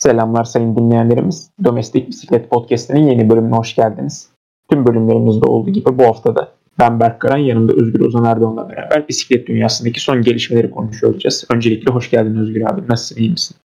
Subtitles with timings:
[0.00, 1.50] Selamlar sayın dinleyenlerimiz.
[1.64, 4.28] Domestik Bisiklet Podcast'inin yeni bölümüne hoş geldiniz.
[4.70, 9.46] Tüm bölümlerimizde olduğu gibi bu haftada ben Berk Karan, yanımda Özgür Ozan Erdoğan'la beraber bisiklet
[9.48, 11.44] dünyasındaki son gelişmeleri konuşuyor olacağız.
[11.54, 12.82] Öncelikle hoş geldin Özgür abi.
[12.88, 13.56] Nasılsın, iyi misin?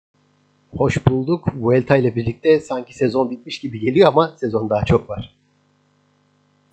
[0.77, 1.48] Hoş bulduk.
[1.57, 5.37] Vuelta ile birlikte sanki sezon bitmiş gibi geliyor ama sezon daha çok var.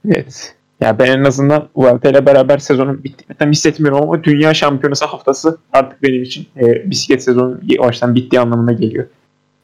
[0.05, 0.55] Evet.
[0.81, 5.57] Ya ben en azından Vuelta ile beraber sezonun bittiğini tam hissetmiyorum ama Dünya Şampiyonası haftası
[5.73, 9.07] artık benim için e, bisiklet sezonu yavaştan bittiği anlamına geliyor.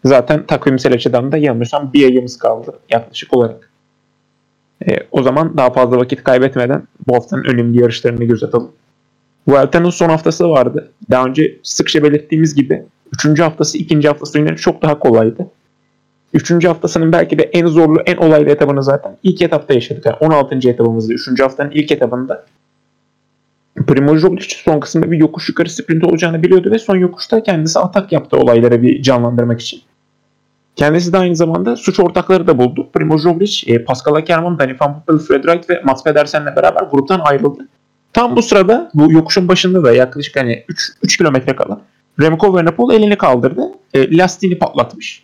[0.05, 3.69] Zaten takvimsel açıdan da yanılmıyorsam bir ayımız kaldı yaklaşık olarak.
[4.87, 8.71] E, o zaman daha fazla vakit kaybetmeden bu haftanın önemli yarışlarını göz atalım.
[9.47, 10.91] Vuelta'nın son haftası vardı.
[11.11, 12.83] Daha önce sıkça belirttiğimiz gibi
[13.25, 13.39] 3.
[13.39, 14.07] haftası 2.
[14.07, 15.47] haftası yine çok daha kolaydı.
[16.33, 16.65] 3.
[16.65, 20.05] haftasının belki de en zorlu, en olaylı etabını zaten ilk etapta yaşadık.
[20.05, 20.69] Yani 16.
[20.69, 21.39] etabımızda, 3.
[21.39, 22.45] haftanın ilk etabında
[23.87, 28.11] Primoz Roglic son kısımda bir yokuş yukarı sprint olacağını biliyordu ve son yokuşta kendisi atak
[28.11, 29.81] yaptı olayları bir canlandırmak için.
[30.75, 32.89] Kendisi de aynı zamanda suç ortakları da buldu.
[32.93, 37.19] Primoz Roglic, e, Pascal Ackermann, Danny Van Poppel, Fred Wright ve Mats Pedersen'le beraber gruptan
[37.19, 37.67] ayrıldı.
[38.13, 41.81] Tam bu sırada bu yokuşun başında da yaklaşık hani 3, 3 kilometre kala
[42.21, 43.61] Remco Evenepoel elini kaldırdı.
[43.93, 45.23] E, lastiğini patlatmış.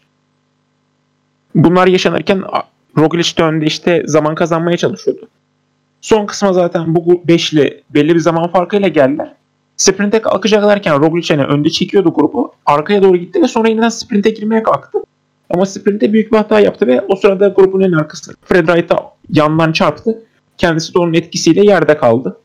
[1.55, 2.43] Bunlar yaşanırken
[2.97, 5.27] Roglic de önde işte zaman kazanmaya çalışıyordu.
[6.01, 9.33] Son kısma zaten bu beşli belli bir zaman farkıyla geldiler.
[9.77, 12.53] Sprinte kalkacaklarken Roglic hani önde çekiyordu grubu.
[12.65, 14.99] Arkaya doğru gitti ve sonra yeniden sprinte girmeye kalktı.
[15.49, 19.71] Ama sprinte büyük bir hata yaptı ve o sırada grubun en arkasında Fred Wright'a yandan
[19.71, 20.23] çarptı.
[20.57, 22.37] Kendisi de onun etkisiyle yerde kaldı.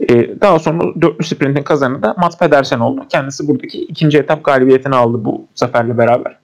[0.00, 3.04] Ee, daha sonra dörtlü sprintin kazanı da Mats Pedersen oldu.
[3.08, 6.36] Kendisi buradaki ikinci etap galibiyetini aldı bu zaferle beraber.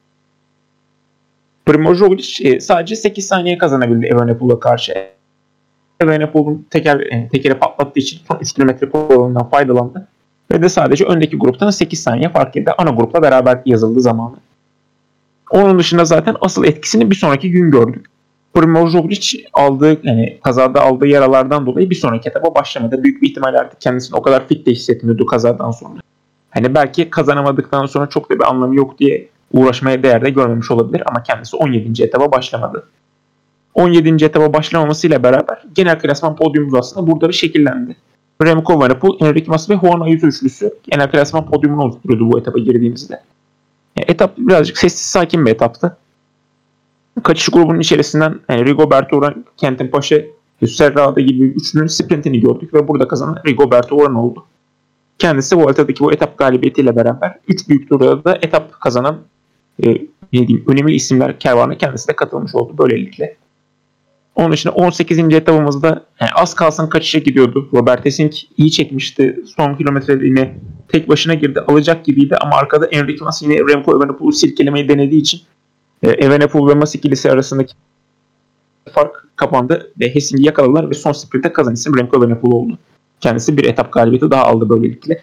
[1.66, 4.94] Primoz Roglic e, sadece 8 saniye kazanabildi Evenepoel'a karşı.
[6.00, 10.08] Evenepoel'un teker, e, tekeri patlattığı için son 3 km kuralından faydalandı.
[10.53, 12.70] Ve de sadece öndeki gruptan 8 saniye fark edildi.
[12.78, 14.36] Ana grupla beraber yazıldı zamanı.
[15.50, 18.06] Onun dışında zaten asıl etkisini bir sonraki gün gördük.
[18.54, 23.04] Primoz Roglic aldığı yani kazada aldığı yaralardan dolayı bir sonraki etaba başlamadı.
[23.04, 26.00] Büyük bir ihtimalle artık kendisini o kadar fit de hissetmiyordu kazadan sonra.
[26.50, 31.02] Hani belki kazanamadıktan sonra çok da bir anlamı yok diye uğraşmaya değer de görmemiş olabilir
[31.06, 32.02] ama kendisi 17.
[32.02, 32.86] etaba başlamadı.
[33.75, 34.25] 17.
[34.25, 37.96] etaba başlamamasıyla beraber genel klasman podyumumuz aslında burada bir şekillendi.
[38.42, 43.20] Remco Evenepoel, Enrique Mas ve Juan Ayuso üçlüsü genel klasman podyumunu oluşturuyordu bu etaba girdiğimizde.
[44.09, 45.97] Etap birazcık sessiz sakin bir etaptı.
[47.22, 50.16] Kaçış grubunun içerisinden yani Rigoberto Uran, Kentin Paşa,
[50.66, 54.47] Serrada gibi üçlünün sprintini gördük ve burada kazanan Rigoberto Uran oldu.
[55.19, 59.19] Kendisi bu Vuelta'daki bu etap galibiyetiyle beraber 3 büyük turda da etap kazanan
[59.84, 59.91] e,
[60.32, 63.37] ne diyeyim, önemli isimler kervanı kendisi de katılmış oldu böylelikle.
[64.34, 65.19] Onun için 18.
[65.19, 67.69] etapımızda yani az kalsın kaçışa gidiyordu.
[67.75, 69.41] Robert Essink iyi çekmişti.
[69.56, 70.59] Son kilometrede yine
[70.92, 71.60] tek başına girdi.
[71.60, 75.40] Alacak gibiydi ama arkada Enrique Mas yine Remco Evenepoel'u silkelemeyi denediği için
[76.02, 77.74] e, Evenepoel ve Mas ikilisi arasındaki
[78.92, 82.78] fark kapandı ve Hessing'i yakaladılar ve son sprinte kazan isim Remco Evenepoel oldu.
[83.20, 85.22] Kendisi bir etap galibiyeti daha aldı böylelikle.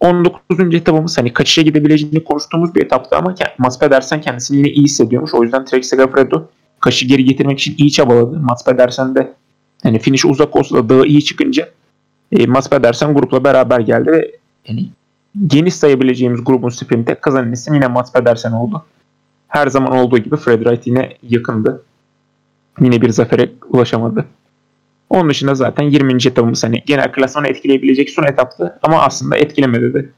[0.00, 0.74] 19.
[0.74, 5.34] etapımız hani kaçışa gidebileceğini konuştuğumuz bir etaptı ama Mats Pedersen kendisini yine iyi hissediyormuş.
[5.34, 6.48] O yüzden Trek Segafredo
[6.80, 8.40] kaşı geri getirmek için iyi çabaladı.
[8.40, 9.34] Mats Pedersen de
[9.82, 11.68] hani finish uzak olsa da dağı iyi çıkınca
[12.32, 14.32] e, Mats Pedersen grupla beraber geldi ve
[14.66, 14.88] yani
[15.46, 18.84] geniş sayabileceğimiz grubun sprinte kazanan isim yine Mats Pedersen oldu.
[19.48, 21.84] Her zaman olduğu gibi Fred Wright yine yakındı.
[22.80, 24.26] Yine bir zafere ulaşamadı.
[25.10, 26.12] Onun dışında zaten 20.
[26.12, 30.08] etapımız hani genel klasmanı etkileyebilecek son etaptı ama aslında etkilemedi de.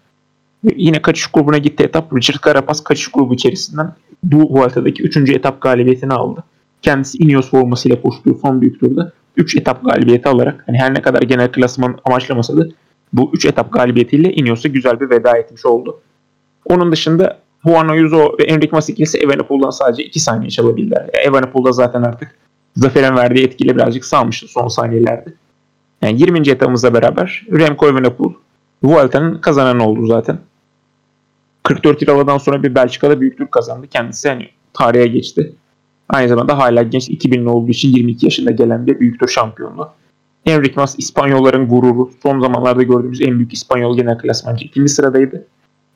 [0.77, 2.17] Yine kaçış grubuna gitti etap.
[2.17, 5.17] Richard Carapaz kaçış grubu içerisinden bu Vuelta'daki 3.
[5.17, 6.45] etap galibiyetini aldı.
[6.83, 11.23] Kendisi Ineos formasıyla koştuğu son büyük turda 3 etap galibiyeti alarak hani her ne kadar
[11.23, 12.67] genel klasman amaçlamasa da
[13.15, 16.01] bu 3 etap galibiyetiyle Ineos'a güzel bir veda etmiş oldu.
[16.65, 21.01] Onun dışında Juan Ayuso ve Enric Mas ikilisi Evenepoel'dan sadece 2 saniye çalabildiler.
[21.01, 22.37] Yani Evenepoel'da zaten artık
[22.77, 25.35] zaferin verdiği etkiyle birazcık salmıştı son saniyelerde.
[26.03, 26.39] Yani 20.
[26.39, 28.35] etapımızla beraber Remco Evenepoel
[28.83, 30.39] Vuelta'nın kazananı oldu zaten.
[31.63, 33.87] 44 yıl aradan sonra bir Belçika'da büyük tur kazandı.
[33.87, 35.53] Kendisi hani tarihe geçti.
[36.09, 39.89] Aynı zamanda hala genç 2000'li olduğu için 22 yaşında gelen bir büyük tur şampiyonu.
[40.47, 42.11] Enric Mas İspanyolların gururu.
[42.23, 44.65] Son zamanlarda gördüğümüz en büyük İspanyol genel klasmancı.
[44.65, 45.47] ikinci sıradaydı.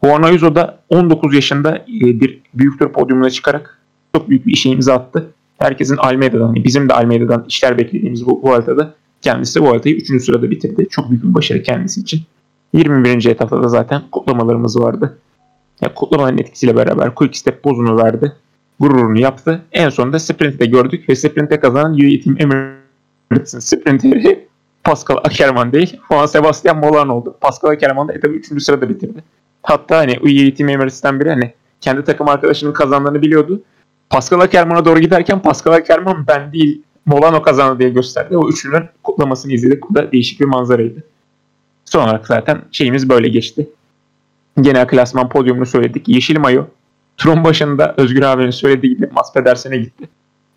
[0.05, 3.79] Juan Ayuso da 19 yaşında e, bir büyük tur podyumuna çıkarak
[4.15, 5.31] çok büyük bir işe imza attı.
[5.59, 10.25] Herkesin Almeida'dan, bizim de Almeida'dan işler beklediğimiz bu Vuelta'da kendisi Vuelta'yı 3.
[10.25, 10.87] sırada bitirdi.
[10.91, 12.21] Çok büyük bir başarı kendisi için.
[12.73, 13.27] 21.
[13.27, 15.19] etapta da zaten kutlamalarımız vardı.
[15.81, 18.33] Yani kutlamaların etkisiyle beraber Quick Step pozunu verdi.
[18.81, 19.63] Gururunu yaptı.
[19.73, 22.37] En sonunda sprint'te gördük ve sprint'te kazanan UAE Team
[23.31, 24.49] Emirates'in sprinteri
[24.85, 26.01] Pascal Ackermann değil.
[26.09, 27.37] Juan Sebastian Molan oldu.
[27.41, 28.63] Pascal Ackermann da etabı 3.
[28.63, 29.25] sırada bitirdi.
[29.63, 33.63] Hatta hani UAE Team Emirates'ten biri hani kendi takım arkadaşının kazandığını biliyordu.
[34.11, 38.37] Pascal Ackermann'a doğru giderken Pascal Ackermann ben değil Molano kazandı diye gösterdi.
[38.37, 39.91] O üçlünün kutlamasını izledik.
[39.91, 41.03] Bu da değişik bir manzaraydı.
[41.85, 43.69] Son olarak zaten şeyimiz böyle geçti.
[44.61, 46.09] Genel klasman podyumunu söyledik.
[46.09, 46.65] Yeşil mayo.
[47.17, 50.09] Turun başında Özgür abinin söylediği gibi Mas Pedersen'e gitti.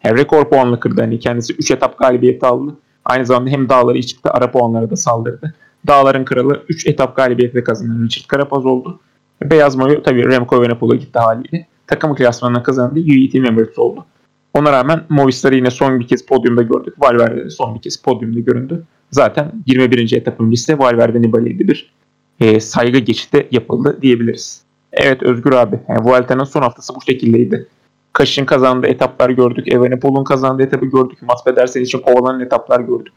[0.01, 1.01] Hem rekor puanlı kırdı.
[1.01, 2.75] Hani kendisi 3 etap galibiyeti aldı.
[3.05, 5.53] Aynı zamanda hem dağları çıktı ara puanlara da saldırdı.
[5.87, 8.99] Dağların kralı 3 etap galibiyeti kazanan Richard Carapaz oldu.
[9.43, 11.67] Beyaz mayo tabii Remco Evenepoel'a gitti haliyle.
[11.87, 12.99] Takım klasmanına kazandı.
[12.99, 14.05] UET Members oldu.
[14.53, 16.93] Ona rağmen Movistar'ı yine son bir kez podyumda gördük.
[16.99, 18.83] Valverde son bir kez podyumda göründü.
[19.11, 20.13] Zaten 21.
[20.13, 21.93] etapın liste Valverde Nibali'ydi bir
[22.39, 24.61] e, saygı geçidi yapıldı diyebiliriz.
[24.93, 25.79] Evet Özgür abi.
[25.89, 27.67] Yani Vuelta'nın son haftası bu şekildeydi.
[28.13, 29.73] Kaş'ın kazandığı etaplar gördük.
[29.73, 31.21] Evenepoel'un kazandığı etapı gördük.
[31.21, 33.13] Mats Pedersen için kovalanan etaplar gördük.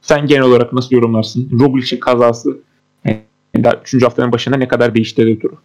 [0.00, 1.58] Sen genel olarak nasıl yorumlarsın?
[1.60, 2.58] Roglic'in kazası
[3.04, 3.24] yani
[3.64, 4.02] daha 3.
[4.04, 5.58] haftanın başında ne kadar değiştirdi turu?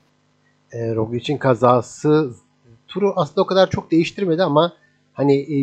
[0.72, 2.32] E, Roglic'in kazası
[2.88, 4.74] turu aslında o kadar çok değiştirmedi ama
[5.14, 5.58] hani e,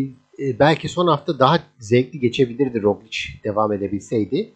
[0.45, 4.51] e, belki son hafta daha zevkli geçebilirdi Roglic devam edebilseydi.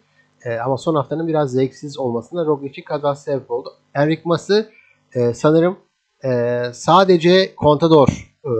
[0.45, 3.69] E, ama son haftanın biraz zevksiz olmasına Roglic'in kazası sebep oldu.
[3.93, 4.69] Enric Mas'ı
[5.15, 5.77] e, sanırım
[6.25, 8.51] e, sadece Contador e,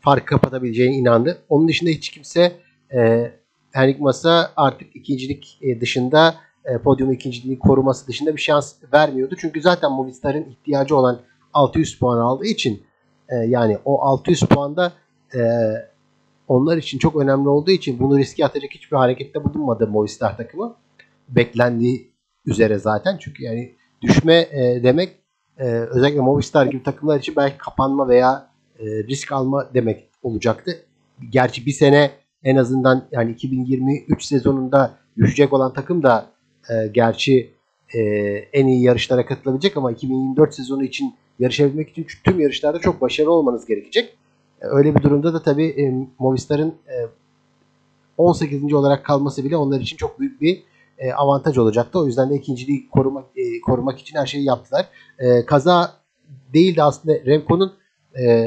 [0.00, 1.38] fark kapatabileceğine inandı.
[1.48, 2.52] Onun dışında hiç kimse
[2.94, 3.32] e,
[3.72, 6.34] Henrik Masa artık ikincilik e, dışında
[6.64, 9.34] e, podyum ikinciliği koruması dışında bir şans vermiyordu.
[9.38, 11.20] Çünkü zaten Movistar'ın ihtiyacı olan
[11.52, 12.82] 600 puan aldığı için
[13.28, 14.92] e, yani o 600 puanda
[15.34, 15.40] e,
[16.48, 20.76] onlar için çok önemli olduğu için bunu riske atacak hiçbir harekette bulunmadı Movistar takımı.
[21.28, 22.12] Beklendiği
[22.46, 23.18] üzere zaten.
[23.20, 25.23] Çünkü yani düşme e, demek
[25.58, 30.70] e, özellikle Movistar gibi takımlar için belki kapanma veya e, risk alma demek olacaktı.
[31.30, 32.10] Gerçi bir sene
[32.44, 36.26] en azından yani 2023 sezonunda düşecek olan takım da
[36.70, 37.50] e, gerçi
[37.94, 38.00] e,
[38.52, 43.66] en iyi yarışlara katılabilecek ama 2024 sezonu için yarışabilmek için tüm yarışlarda çok başarılı olmanız
[43.66, 44.16] gerekecek.
[44.62, 46.96] E, öyle bir durumda da tabii e, Movistar'ın e,
[48.18, 48.72] 18.
[48.72, 50.62] olarak kalması bile onlar için çok büyük bir
[51.04, 51.98] e, avantaj olacaktı.
[51.98, 54.88] O yüzden de ikinciliği korumak e, korumak için her şeyi yaptılar.
[55.18, 55.92] E, kaza
[56.52, 57.72] değil de aslında Remco'nun
[58.20, 58.46] e,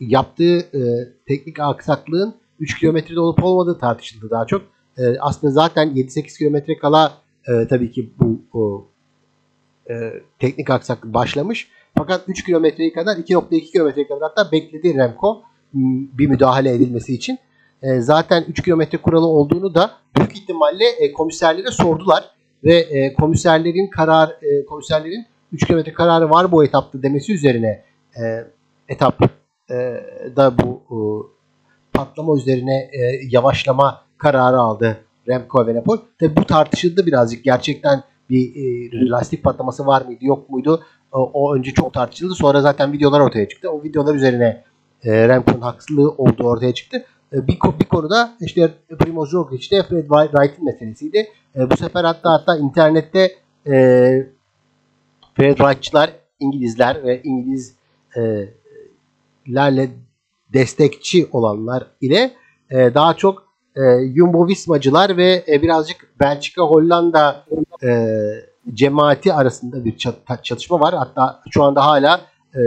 [0.00, 0.80] yaptığı e,
[1.26, 4.62] teknik aksaklığın 3 kilometrede olup olmadığı tartışıldı daha çok.
[4.98, 7.12] E, aslında zaten 7-8 kilometre kala
[7.48, 8.88] e, tabii ki bu o,
[9.90, 9.94] e,
[10.38, 11.68] teknik aksaklık başlamış.
[11.98, 15.42] Fakat 3 kilometreyi kadar 2.2 kilometre kadar hatta bekledi Remco
[16.18, 17.38] bir müdahale edilmesi için.
[17.82, 22.30] E, zaten 3 kilometre kuralı olduğunu da büyük ihtimalle e, komiserlere sordular
[22.64, 24.30] ve e, komiserlerin karar
[24.68, 27.84] komiserlerin 3 kilometre kararı var bu etapta demesi üzerine
[28.88, 29.20] etap
[30.36, 30.82] da bu
[31.92, 32.90] patlama üzerine
[33.30, 35.98] yavaşlama kararı aldı Remco Evenepoel.
[36.18, 37.44] Tabi bu tartışıldı birazcık.
[37.44, 40.82] Gerçekten bir e, lastik patlaması var mıydı yok muydu?
[41.12, 42.34] O, önce çok tartışıldı.
[42.34, 43.70] Sonra zaten videolar ortaya çıktı.
[43.70, 44.64] O videolar üzerine
[45.04, 47.04] Remco'nun haksızlığı olduğu ortaya çıktı.
[47.32, 51.28] E, bir, bir konuda işte Primoz Roglic'te Fred Wright'in meselesiydi.
[51.56, 53.36] E, bu sefer hatta hatta internette
[53.66, 53.72] e,
[55.34, 56.10] Fred Wright'çılar
[56.40, 59.90] İngilizler ve İngilizlerle
[60.52, 62.30] destekçi olanlar ile
[62.70, 63.80] e, daha çok e,
[64.16, 67.44] Jumbo Vismacılar ve e, birazcık Belçika Hollanda
[67.82, 68.16] e,
[68.74, 69.96] cemaati arasında bir
[70.42, 70.94] çatışma var.
[70.94, 72.20] Hatta şu anda hala
[72.54, 72.60] e,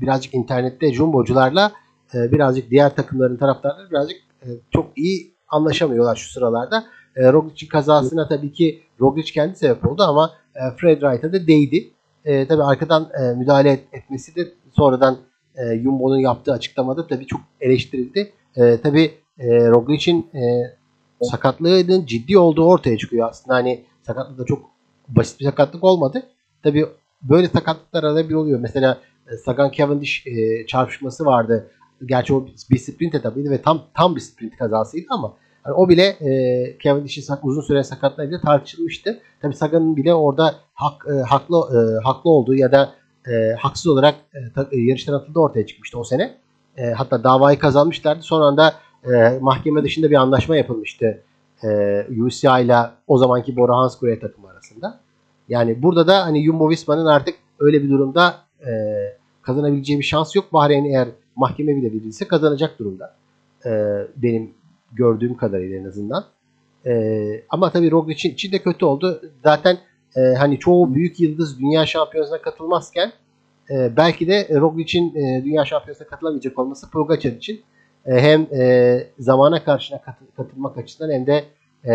[0.00, 1.72] birazcık internette Jumbo'cularla
[2.14, 6.84] e, birazcık diğer takımların taraftarları birazcık e, çok iyi anlaşamıyorlar şu sıralarda.
[7.16, 11.90] E, Roglic'in kazasına tabii ki Roglic kendi sebep oldu ama e, Fred Wright'a da değdi.
[12.24, 15.18] E, tabii arkadan müdahale et, etmesi de sonradan
[15.56, 18.32] e, Jumbo'nun yaptığı açıklamada tabii çok eleştirildi.
[18.82, 20.74] Tabii e, Roglic'in e,
[21.22, 23.28] sakatlığının ciddi olduğu ortaya çıkıyor.
[23.28, 24.70] Aslında hani sakatlık da çok
[25.08, 26.22] basit bir sakatlık olmadı.
[26.62, 26.86] Tabii
[27.22, 28.60] böyle sakatlıklar arada bir oluyor.
[28.60, 28.98] Mesela
[29.44, 30.24] Sagan Cavendish
[30.66, 31.70] çarpışması vardı.
[32.06, 35.34] Gerçi o bir sprint etabıydı ve tam tam bir sprint kazasıydı ama
[35.66, 39.20] yani o bile e, Cavendish'in uzun süre sakatlığı tartışılmıştı.
[39.42, 42.94] Tabii Sagan'ın bile orada hak, e, haklı e, haklı olduğu ya da
[43.28, 46.34] e, haksız olarak e, ta, e, ortaya çıkmıştı o sene.
[46.76, 48.22] E, hatta davayı kazanmışlardı.
[48.22, 48.74] Son anda
[49.04, 51.22] e, mahkeme dışında bir anlaşma yapılmıştı
[51.64, 51.68] e,
[52.22, 55.00] UCI ile o zamanki Bora Hansgrohe takımı arasında.
[55.48, 58.34] Yani burada da hani Jumbo Visma'nın artık öyle bir durumda
[58.66, 58.72] e,
[59.42, 60.52] kazanabileceği bir şans yok.
[60.52, 63.16] Bahreyn eğer mahkeme bile verilse kazanacak durumda.
[63.66, 63.70] E,
[64.16, 64.54] benim
[64.92, 66.24] gördüğüm kadarıyla en azından.
[66.86, 69.22] E, ama tabii Roglic için de kötü oldu.
[69.42, 69.78] Zaten
[70.16, 73.12] e, hani çoğu büyük yıldız dünya şampiyonasına katılmazken
[73.70, 77.62] e, belki de Roglic'in e, dünya şampiyonasına katılamayacak olması Pogacar için
[78.06, 81.44] e, hem e, zamana karşına katı, katılmak açısından hem de
[81.88, 81.94] e,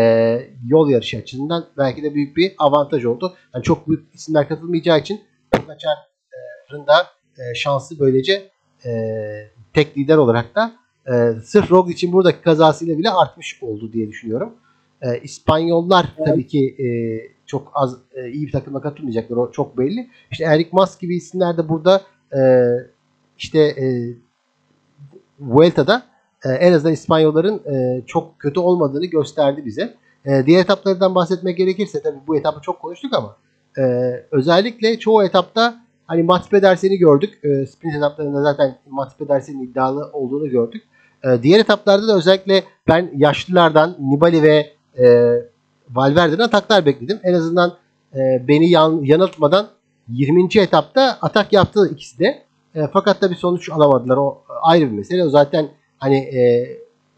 [0.66, 3.34] yol yarışı açısından belki de büyük bir avantaj oldu.
[3.54, 5.20] Yani çok büyük isimler katılmayacağı için
[5.52, 7.06] Pogacar'ın da
[7.38, 8.50] e, şansı böylece
[8.86, 8.90] e,
[9.72, 10.72] tek lider olarak da
[11.06, 14.54] e, sırf Roglic için buradaki kazasıyla bile artmış oldu diye düşünüyorum.
[15.02, 16.88] E, İspanyollar tabii ki e,
[17.46, 19.36] çok az e, iyi bir takıma katılmayacaklar.
[19.36, 20.08] O çok belli.
[20.30, 22.02] İşte Eric Mas gibi isimler de burada
[22.36, 22.40] e,
[23.38, 24.14] işte e,
[25.40, 26.02] Vuelta'da
[26.44, 29.94] e, en azından İspanyolların e, çok kötü olmadığını gösterdi bize.
[30.24, 33.36] E, diğer etaplardan bahsetmek gerekirse tabii bu etapı çok konuştuk ama
[33.78, 33.82] e,
[34.30, 37.44] özellikle çoğu etapta hani Mats Pedersen'i gördük.
[37.44, 40.82] E, sprint etaplarında zaten Mats Pedersen'in iddialı olduğunu gördük.
[41.24, 45.34] E, diğer etaplarda da özellikle ben yaşlılardan Nibali ve e,
[45.90, 47.18] Valverde'den ataklar bekledim.
[47.22, 47.74] En azından
[48.14, 49.66] e, beni yan, yanıltmadan
[50.08, 50.48] 20.
[50.56, 52.42] etapta atak yaptı ikisi de.
[52.74, 54.16] E, fakat da bir sonuç alamadılar.
[54.16, 55.24] O ayrı bir mesele.
[55.24, 56.68] O zaten hani e,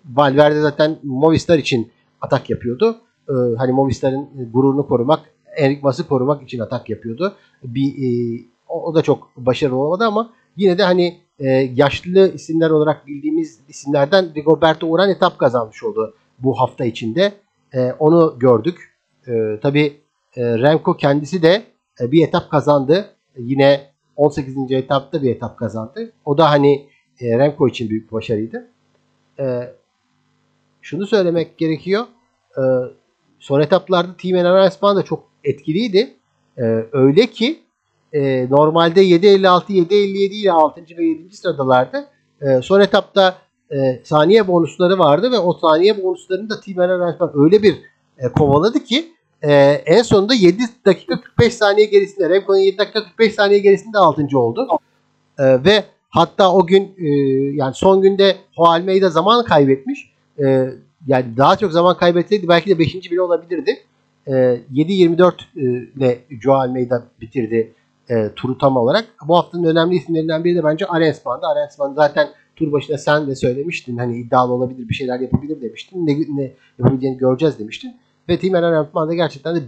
[0.04, 2.96] Valverde zaten Movistar için atak yapıyordu.
[3.28, 5.20] E, hani Movistar'ın gururunu korumak,
[5.56, 7.32] Enric Mas'ı korumak için atak yapıyordu.
[7.64, 12.70] Bir e, o, o da çok başarılı olmadı ama yine de hani e, yaşlı isimler
[12.70, 17.32] olarak bildiğimiz isimlerden Rigoberto Uran etap kazanmış oldu bu hafta içinde.
[17.74, 18.94] E, onu gördük.
[19.26, 20.00] E, Tabi
[20.36, 21.62] e, Remco kendisi de
[22.00, 23.14] e, bir etap kazandı.
[23.36, 24.72] Yine 18.
[24.72, 26.12] etapta bir etap kazandı.
[26.24, 26.88] O da hani
[27.20, 28.68] e, Remco için büyük bir başarıydı.
[29.38, 29.72] E,
[30.82, 32.04] şunu söylemek gerekiyor.
[32.56, 32.62] E,
[33.38, 36.14] son etaplarda Team Enhancement da çok etkiliydi.
[36.58, 36.62] E,
[36.92, 37.61] öyle ki
[38.12, 39.94] e, normalde 7.56, 7.57
[40.34, 40.80] ile 6.
[40.98, 41.36] ve 7.
[41.36, 42.04] sıradalardı.
[42.40, 43.34] E, son etapta
[43.70, 47.74] e, saniye bonusları vardı ve o saniye bonuslarını da Team Enhancement öyle bir
[48.18, 49.52] e, kovaladı ki e,
[49.86, 54.38] en sonunda 7 dakika 45 saniye gerisinde Remco'nun 7 dakika 45 saniye gerisinde 6.
[54.38, 54.68] oldu.
[55.38, 57.08] E, ve hatta o gün e,
[57.54, 60.12] yani son günde Ho Almeida zaman kaybetmiş.
[60.38, 60.70] E,
[61.06, 62.94] yani daha çok zaman kaybetseydi belki de 5.
[62.94, 63.78] bile olabilirdi.
[64.26, 65.60] E, 7-24 e,
[65.96, 67.72] ile Joe Almeida bitirdi
[68.12, 69.04] e, turu tam olarak.
[69.28, 71.46] Bu haftanın önemli isimlerinden biri de bence Arensman'dı.
[71.46, 73.96] Arensman zaten tur başında sen de söylemiştin.
[73.96, 76.06] Hani iddialı olabilir bir şeyler yapabilir demiştin.
[76.06, 77.96] Ne, ne yapabileceğini göreceğiz demiştin.
[78.28, 79.60] Ve Tim Arensman da gerçekten de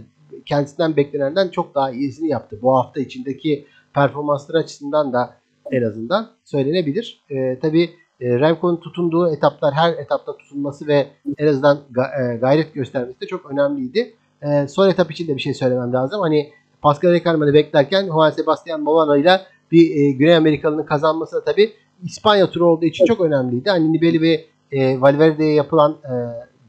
[0.45, 2.59] kendisinden beklenenden çok daha iyisini yaptı.
[2.61, 5.33] Bu hafta içindeki performansları açısından da
[5.71, 7.21] en azından söylenebilir.
[7.29, 7.89] E, tabii
[8.21, 11.77] e, Remco'nun tutunduğu etaplar her etapta tutunması ve en azından
[12.21, 14.13] e, gayret göstermesi de çok önemliydi.
[14.41, 16.21] E, son etap için de bir şey söylemem lazım.
[16.21, 16.51] Hani
[16.85, 21.73] Pascal Recalman'ı beklerken Juan Sebastian Molano ile bir e, Güney Amerikalı'nın kazanması da tabii
[22.03, 23.69] İspanya turu olduğu için çok önemliydi.
[23.69, 26.13] Hani Nibali ve e, Valverde'ye yapılan e,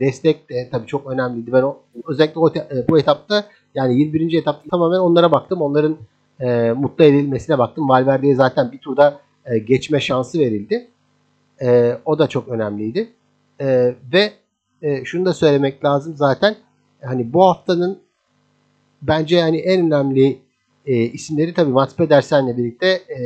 [0.00, 1.52] destek de tabii çok önemliydi.
[1.52, 3.44] Ben o, özellikle o, e, bu etapta
[3.74, 4.38] yani 21.
[4.38, 5.62] etapta tamamen onlara baktım.
[5.62, 5.96] Onların
[6.40, 7.88] e, mutlu edilmesine baktım.
[7.88, 10.88] Valverde'ye zaten bir turda e, geçme şansı verildi.
[11.62, 13.08] E, o da çok önemliydi.
[13.60, 14.32] E, ve
[14.82, 16.56] e, şunu da söylemek lazım zaten
[17.02, 18.05] hani bu haftanın
[19.08, 20.38] bence hani en önemli
[20.86, 23.18] e, isimleri tabii Mats Pedersen'le birlikte e,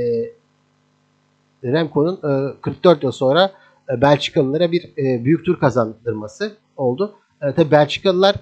[1.64, 3.52] Remco'nun e, 44 yıl sonra
[3.92, 7.14] e, Belçikalılara bir e, büyük tur kazandırması oldu.
[7.42, 8.36] E, tabii Belçikalılar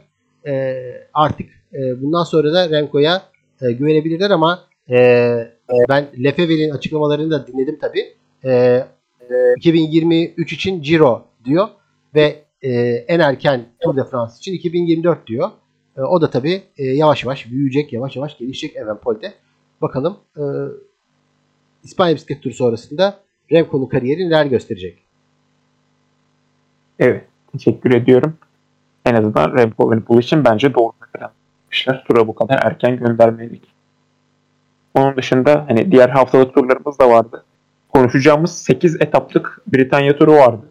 [0.47, 0.75] e,
[1.15, 3.23] artık e, bundan sonra da Remco'ya
[3.63, 4.97] e, güvenebilirler ama e,
[5.89, 8.15] ben Lefebvre'nin açıklamalarını da dinledim tabii.
[8.45, 8.85] E,
[9.57, 11.69] 2023 için Giro diyor
[12.15, 12.71] ve e,
[13.09, 15.51] en erken Tour de France için 2024 diyor.
[15.99, 19.35] E, o da tabii e, yavaş yavaş büyüyecek, yavaş yavaş gelişecek Evenpol'de.
[19.83, 20.43] Bakalım e,
[21.85, 23.21] İspanya bisiklet turu sonrasında
[23.53, 24.99] Remco'nun kariyeri neler gösterecek?
[26.99, 27.25] Evet.
[27.53, 28.37] Teşekkür ediyorum.
[29.05, 32.05] En azından Remco Evenepoel için bence doğru bir yapmışlar.
[32.09, 33.63] Tura bu kadar erken göndermelik.
[34.95, 37.45] Onun dışında hani diğer haftalık turlarımız da vardı.
[37.89, 40.71] Konuşacağımız 8 etaplık Britanya turu vardı.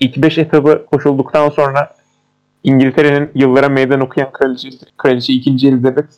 [0.00, 1.94] İlk 5 etabı koşulduktan sonra
[2.64, 5.68] İngiltere'nin yıllara meydan okuyan kraliçe, kraliçe 2.
[5.68, 6.08] Elizabeth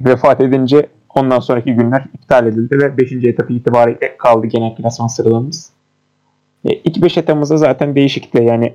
[0.00, 3.12] vefat edince ondan sonraki günler iptal edildi ve 5.
[3.12, 5.70] etap itibariyle kaldı genel klasman sıralamamız.
[6.64, 8.42] E, ilk 5 etapımızda zaten değişikti.
[8.42, 8.74] Yani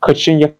[0.00, 0.52] kaçışın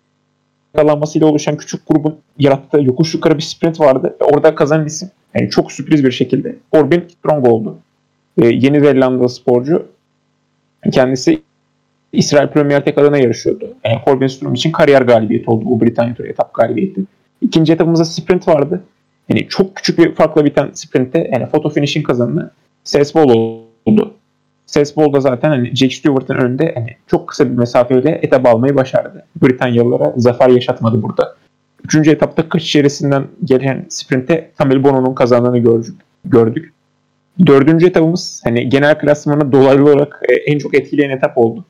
[0.75, 4.17] yakalanmasıyla oluşan küçük grubun yarattığı yokuş yukarı bir sprint vardı.
[4.21, 7.79] Ve orada kazanan isim yani çok sürpriz bir şekilde Orbin Strong oldu.
[8.43, 9.87] E, Yeni Zelanda sporcu.
[10.93, 11.43] Kendisi
[12.13, 13.75] İsrail Premier Tek adına yarışıyordu.
[13.85, 17.01] Yani Corbin Sturm için kariyer galibiyeti oldu bu Britanya Turu etap galibiyeti.
[17.41, 18.83] İkinci etapımızda sprint vardı.
[19.29, 22.51] Yani çok küçük bir farkla biten sprintte yani foto finishing kazanını
[22.85, 24.15] Sesbol oldu.
[24.67, 29.27] Sesbol da zaten hani Jake Stewart'ın önünde hani çok kısa bir mesafeyle etap almayı başardı.
[29.43, 31.37] Britanyalılara zafer yaşatmadı burada.
[31.85, 35.95] Üçüncü etapta kaç içerisinden gelen sprintte Camille Bono'nun kazandığını gördük.
[36.25, 36.73] gördük.
[37.47, 41.65] Dördüncü etapımız hani genel klasmanı dolaylı olarak e, en çok etkileyen etap oldu.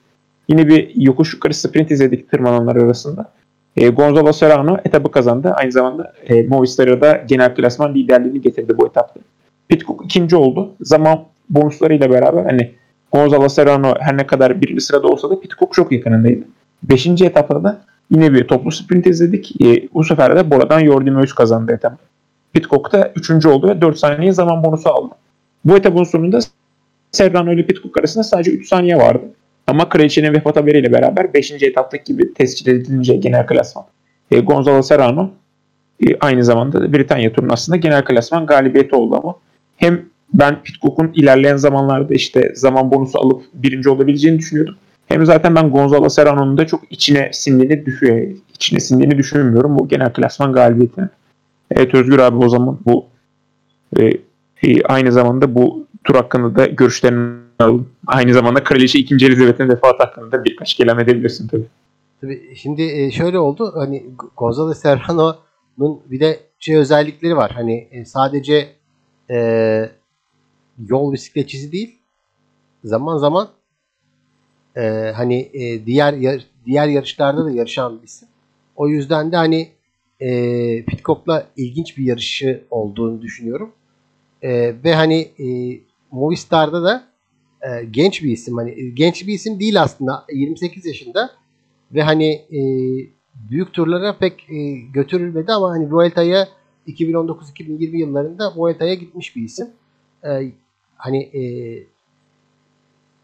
[0.48, 3.32] Yine bir yokuş yukarı sprint izledik tırmananlar arasında.
[3.76, 5.52] E, Gonzalo Serrano etabı kazandı.
[5.56, 9.20] Aynı zamanda e, Movistar'a da genel klasman liderliğini getirdi bu etapta.
[9.68, 10.74] Pitcock ikinci oldu.
[10.80, 12.74] Zaman bonuslarıyla beraber hani
[13.12, 16.44] Gonzalo Serrano her ne kadar birinci sırada olsa da Pitcock çok yakınındaydı.
[16.82, 19.60] Beşinci etapta da yine bir toplu sprint izledik.
[19.62, 21.98] E, bu sefer de Bora'dan Jordi Meus kazandı etap.
[22.52, 25.14] Pitcock da üçüncü oldu ve 4 saniye zaman bonusu aldı.
[25.64, 26.38] Bu etapın sonunda
[27.12, 29.24] Serrano ile Pitcock arasında sadece 3 saniye vardı.
[29.68, 31.50] Ama Kraliçe'nin vefat haberiyle beraber 5.
[31.62, 33.84] etaptaki gibi tescil edilince genel klasman.
[34.30, 35.30] E, Gonzalo Serrano
[36.06, 39.34] e, aynı zamanda Britanya turunun aslında genel klasman galibiyeti oldu ama
[39.76, 44.74] hem ben Pitcock'un ilerleyen zamanlarda işte zaman bonusu alıp birinci olabileceğini düşünüyordum.
[45.06, 50.12] Hem zaten ben Gonzalo Serrano'nun da çok içine sindiğini, düşüyor, içine sindiğini düşünmüyorum bu genel
[50.12, 51.08] klasman galibiyetine.
[51.70, 53.06] Evet Özgür abi o zaman bu
[53.98, 54.04] e,
[54.62, 57.47] e, aynı zamanda bu tur hakkında da görüşlerini.
[58.06, 59.14] Aynı zamanda Kraliçe 2.
[59.14, 61.66] Elizabeth'in vefat hakkında da birkaç kelam edebilirsin tabii.
[62.20, 67.50] Tabii şimdi e, şöyle oldu hani Gonzalo Serrano'nun bir de şey özellikleri var.
[67.54, 68.68] Hani e, sadece
[69.30, 69.90] e,
[70.88, 71.98] yol bisikletçisi değil
[72.84, 73.48] zaman zaman
[74.76, 76.14] e, hani e, diğer
[76.66, 78.28] diğer yarışlarda da yarışan bir isim.
[78.76, 79.68] O yüzden de hani
[80.20, 83.72] e, Pitcock'la ilginç bir yarışı olduğunu düşünüyorum.
[84.42, 85.46] E, ve hani e,
[86.10, 87.04] Movistar'da da
[87.62, 88.56] e, genç bir isim.
[88.56, 90.24] Hani e, genç bir isim değil aslında.
[90.32, 91.30] 28 yaşında
[91.94, 92.60] ve hani e,
[93.50, 96.48] büyük turlara pek e, götürülmedi ama hani Vuelta'ya
[96.86, 99.66] 2019-2020 yıllarında Vuelta'ya gitmiş bir isim.
[100.24, 100.52] E,
[100.96, 101.42] hani e,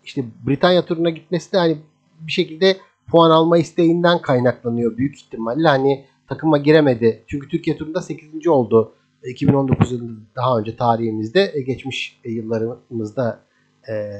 [0.04, 1.76] işte Britanya turuna gitmesi de hani
[2.20, 2.76] bir şekilde
[3.10, 5.68] puan alma isteğinden kaynaklanıyor büyük ihtimalle.
[5.68, 7.22] Hani takıma giremedi.
[7.26, 8.46] Çünkü Türkiye turunda 8.
[8.46, 8.94] oldu.
[9.24, 13.40] 2019 yılında daha önce tarihimizde e, geçmiş yıllarımızda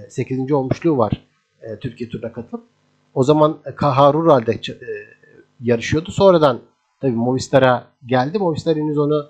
[0.08, 0.50] 8.
[0.50, 1.26] E, olmuşluğu var
[1.62, 2.64] e, Türkiye turuna katılıp.
[3.14, 4.60] O zaman Kaharural'de
[5.60, 6.10] yarışıyordu.
[6.10, 6.60] Sonradan
[7.00, 8.38] tabii Movistar'a geldi.
[8.38, 9.26] Movistar henüz onu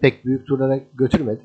[0.00, 1.40] pek büyük turlara götürmedi.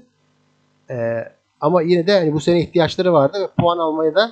[1.62, 4.32] Ama yine de hani bu sene ihtiyaçları vardı ve puan almaya da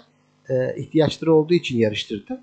[0.75, 2.41] ihtiyaçları olduğu için yarıştırdı.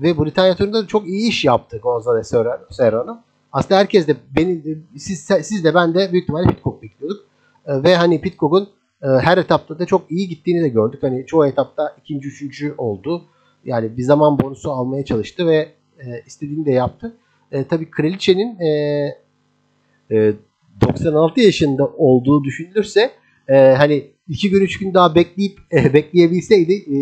[0.00, 2.22] Ve Britanya turunda çok iyi iş yaptı Gonzalo
[2.70, 3.18] Serrano.
[3.54, 7.24] Aslında herkes de beni siz siz de ben de büyük ihtimalle Pitcock bekliyorduk.
[7.66, 8.68] E, ve hani Pitcock'un e,
[9.04, 11.02] her etapta da çok iyi gittiğini de gördük.
[11.02, 13.24] Hani çoğu etapta ikinci, üçüncü oldu.
[13.64, 17.16] Yani bir zaman bonusu almaya çalıştı ve e, istediğini de yaptı.
[17.52, 18.68] E, tabii Kraliçe'nin e,
[20.10, 20.32] e,
[20.80, 23.10] 96 yaşında olduğu düşünülürse
[23.48, 26.96] e, hani iki gün üç gün daha bekleyip e, bekleyebilseydi e,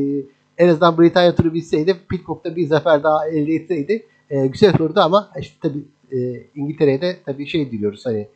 [0.59, 5.31] en azından Britanya turu bilseydi Pitcock'ta bir zafer daha elde etseydi e, güzel olurdu ama
[5.41, 8.29] işte tabii e, İngiltere'ye de tabii şey diliyoruz hani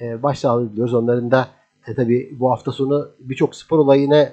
[0.00, 0.94] e, başsağlığı diliyoruz.
[0.94, 1.48] Onların da
[1.86, 4.32] e, tabii bu hafta sonu birçok spor olayını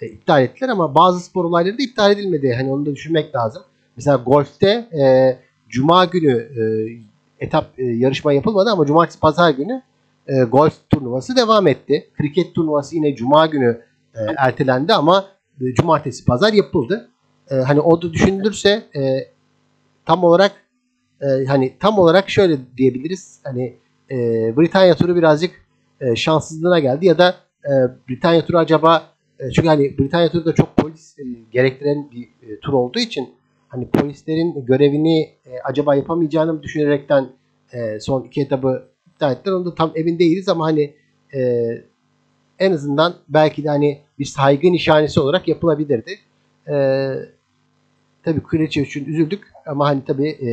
[0.00, 2.54] e, iptal ettiler ama bazı spor olayları da iptal edilmedi.
[2.56, 3.62] Hani onu da düşünmek lazım.
[3.96, 5.36] Mesela golfte e,
[5.68, 6.62] Cuma günü e,
[7.44, 9.82] etap e, yarışma yapılmadı ama Cumartesi Pazar günü
[10.26, 12.10] e, golf turnuvası devam etti.
[12.18, 13.82] Kriket turnuvası yine Cuma günü
[14.14, 15.24] e, ertelendi ama
[15.60, 17.10] e, Cumartesi Pazar yapıldı.
[17.50, 19.18] E, hani o da düşünülürse e,
[20.06, 20.52] tam olarak
[21.20, 23.40] e, hani tam olarak şöyle diyebiliriz.
[23.44, 23.76] Hani
[24.10, 24.16] e,
[24.56, 25.65] Britanya turu birazcık
[26.00, 27.72] e, şanssızlığına geldi ya da e,
[28.08, 29.02] Britanya turu acaba
[29.40, 33.28] e, çünkü hani Britanya turu da çok polis e, gerektiren bir e, tur olduğu için
[33.68, 37.28] hani polislerin görevini e, acaba yapamayacağını düşünerekten
[37.72, 39.54] e, son iki etabı iptal ettiler.
[39.54, 40.94] Onu tam emin değiliz ama hani
[41.34, 41.68] e,
[42.58, 46.18] en azından belki de hani bir saygı nişanesi olarak yapılabilirdi.
[46.68, 46.74] E,
[48.24, 50.48] tabii Kraliçe için üzüldük ama hani tabii e,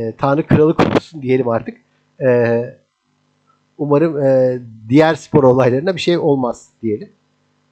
[0.00, 1.78] e, Tanrı kralı korusun diyelim artık.
[2.20, 2.28] E,
[3.78, 7.08] umarım e, diğer spor olaylarına bir şey olmaz diyelim.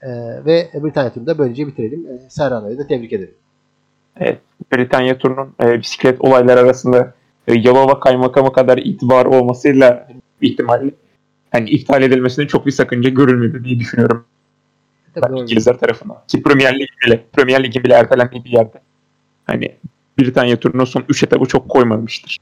[0.02, 0.08] E,
[0.44, 2.06] ve Britanya turunu da böylece bitirelim.
[2.06, 3.34] E, Serrano'yu da tebrik ederim.
[4.16, 4.38] Evet,
[4.72, 7.14] Britanya turunun e, bisiklet olayları arasında
[7.48, 10.08] e, Yalova kaymakamı kadar itibar olmasıyla
[10.40, 10.90] ihtimalle
[11.50, 14.24] hani iptal edilmesinde çok bir sakınca görülmedi diye düşünüyorum.
[15.14, 16.16] Tabii ben İngilizler tarafından.
[16.28, 18.80] Ki Premier Lig bile, Premier Lig'in bile ertelendiği bir yerde.
[19.44, 19.74] Hani
[20.18, 22.38] Britanya turunun son 3 etabı çok koymamıştır.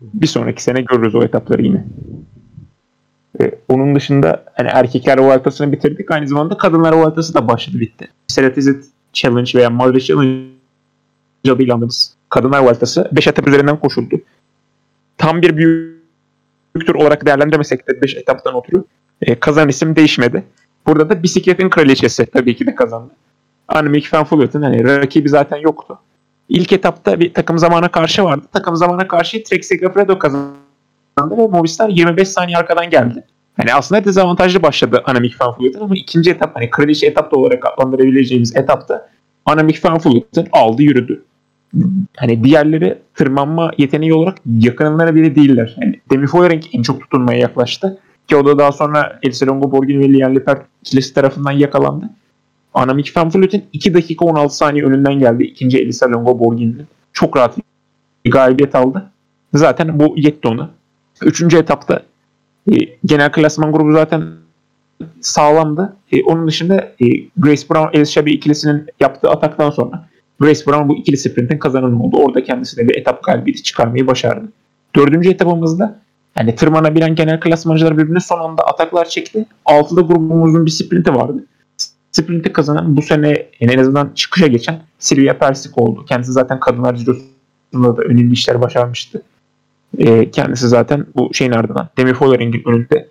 [0.00, 1.84] Bir sonraki sene görürüz o etapları yine.
[3.40, 6.10] Ee, onun dışında hani erkekler Vueltası'nı bitirdik.
[6.10, 8.08] Aynı zamanda kadınlar Vueltası da başladı bitti.
[8.26, 10.56] Seratizit Challenge veya Madrid Challenge
[11.50, 14.20] adıyla andığımız kadınlar Vueltası 5 etap üzerinden koşuldu.
[15.18, 18.84] Tam bir büyük tur olarak değerlendirmesek de 5 etaptan ötürü
[19.22, 20.44] e, kazan isim değişmedi.
[20.86, 23.10] Burada da bisikletin kraliçesi tabii ki de kazandı.
[23.68, 25.98] Annemiek van Vleuten hani rakibi zaten yoktu.
[26.48, 28.46] İlk etapta bir takım zamana karşı vardı.
[28.52, 30.56] Takım zamana karşı Trek Segafredo kazandı
[31.18, 33.24] ve Movistar 25 saniye arkadan geldi.
[33.56, 38.56] Hani aslında dezavantajlı başladı Annemiek van Vleuten ama ikinci etap hani kraliçe etapta olarak adlandırabileceğimiz
[38.56, 39.08] etapta
[39.46, 40.00] Annemiek van
[40.52, 41.24] aldı yürüdü.
[42.16, 45.76] Hani diğerleri tırmanma yeteneği olarak yakınlara bile değiller.
[45.80, 47.98] Yani Demi Follering en çok tutunmaya yaklaştı.
[48.28, 52.10] Ki o da daha sonra Elisa Longo Borghini ve Lian Lippert ikilisi tarafından yakalandı.
[52.74, 56.86] Annemiek van Vleuten 2 dakika 16 saniye önünden geldi ikinci Elisa Longo Borghini'nin.
[57.12, 57.58] Çok rahat
[58.24, 59.10] bir galibiyet aldı.
[59.54, 60.70] Zaten bu yetti ona.
[61.22, 62.02] Üçüncü etapta
[62.72, 62.74] e,
[63.04, 64.24] genel klasman grubu zaten
[65.20, 65.96] sağlamdı.
[66.12, 70.08] E, onun dışında e, Grace Brown, Alice Shabi ikilisinin yaptığı ataktan sonra
[70.40, 72.16] Grace Brown bu ikili sprintin kazananı oldu.
[72.16, 74.52] Orada kendisi de bir etap galibiyeti çıkarmayı başardı.
[74.96, 76.00] Dördüncü etapımızda
[76.38, 79.46] yani tırmanabilen genel klasmancılar birbirine son anda ataklar çekti.
[79.64, 81.44] Altıda grubumuzun bir sprinti vardı.
[82.12, 86.04] Sprinti kazanan bu sene en azından çıkışa geçen Silvia Persik oldu.
[86.08, 89.22] Kendisi zaten kadınlar cirosunda da önemli işler başarmıştı.
[89.98, 93.08] E, kendisi zaten bu şeyin ardından Demi Follering'in önünde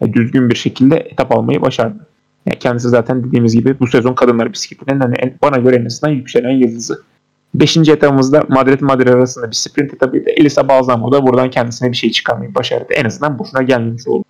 [0.00, 2.06] e, düzgün bir şekilde etap almayı başardı.
[2.46, 6.50] Yani kendisi zaten dediğimiz gibi bu sezon kadınlar bisikletinin hani bana göre en azından yükselen
[6.50, 7.02] yıldızı.
[7.54, 10.30] Beşinci etapımızda Madrid Madrid arasında bir sprint etabıydı.
[10.30, 12.92] Elisa Balsamo da buradan kendisine bir şey çıkarmayı başardı.
[12.92, 14.24] En azından boşuna gelmemiş oldu.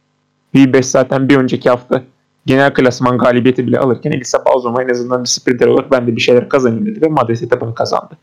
[0.54, 2.02] V5 zaten bir önceki hafta
[2.46, 6.20] genel klasman galibiyeti bile alırken Elisa Balsamo en azından bir sprinter olarak ben de bir
[6.20, 8.18] şeyler kazanayım dedi ve Madrid etabını kazandı.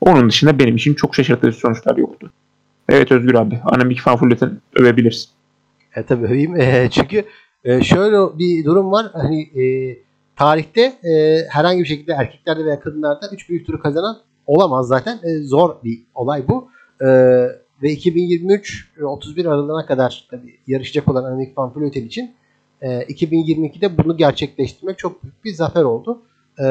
[0.00, 2.30] Onun dışında benim için çok şaşırtıcı sonuçlar yoktu.
[2.88, 3.60] Evet Özgür abi.
[3.64, 5.30] Anamik Van Fullet'in övebilirsin.
[5.96, 6.60] E tabii öveyim.
[6.60, 7.24] E, çünkü
[7.64, 9.06] e, şöyle bir durum var.
[9.12, 9.64] Hani e,
[10.36, 15.18] tarihte e, herhangi bir şekilde erkeklerde veya kadınlarda 3 büyük turu kazanan olamaz zaten.
[15.22, 16.68] E, zor bir olay bu.
[17.00, 17.06] E,
[17.82, 22.34] ve 2023 31 Aralık'a kadar tabii yarışacak olan Annemiek van Vleuten için
[22.82, 26.22] e, 2022'de bunu gerçekleştirmek çok büyük bir zafer oldu.
[26.58, 26.66] E,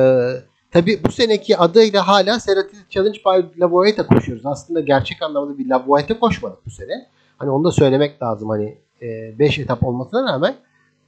[0.76, 4.46] tabii bu seneki adıyla hala Serratil Challenge by La Vuelta koşuyoruz.
[4.46, 7.08] Aslında gerçek anlamda bir La Vuelta koşmadık bu sene.
[7.38, 8.50] Hani onu da söylemek lazım.
[8.50, 10.56] Hani 5 e, etap olmasına rağmen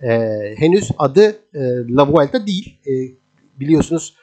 [0.01, 0.09] e,
[0.57, 2.77] henüz adı e, La Vuelta değil.
[2.87, 2.91] E,
[3.59, 4.15] biliyorsunuz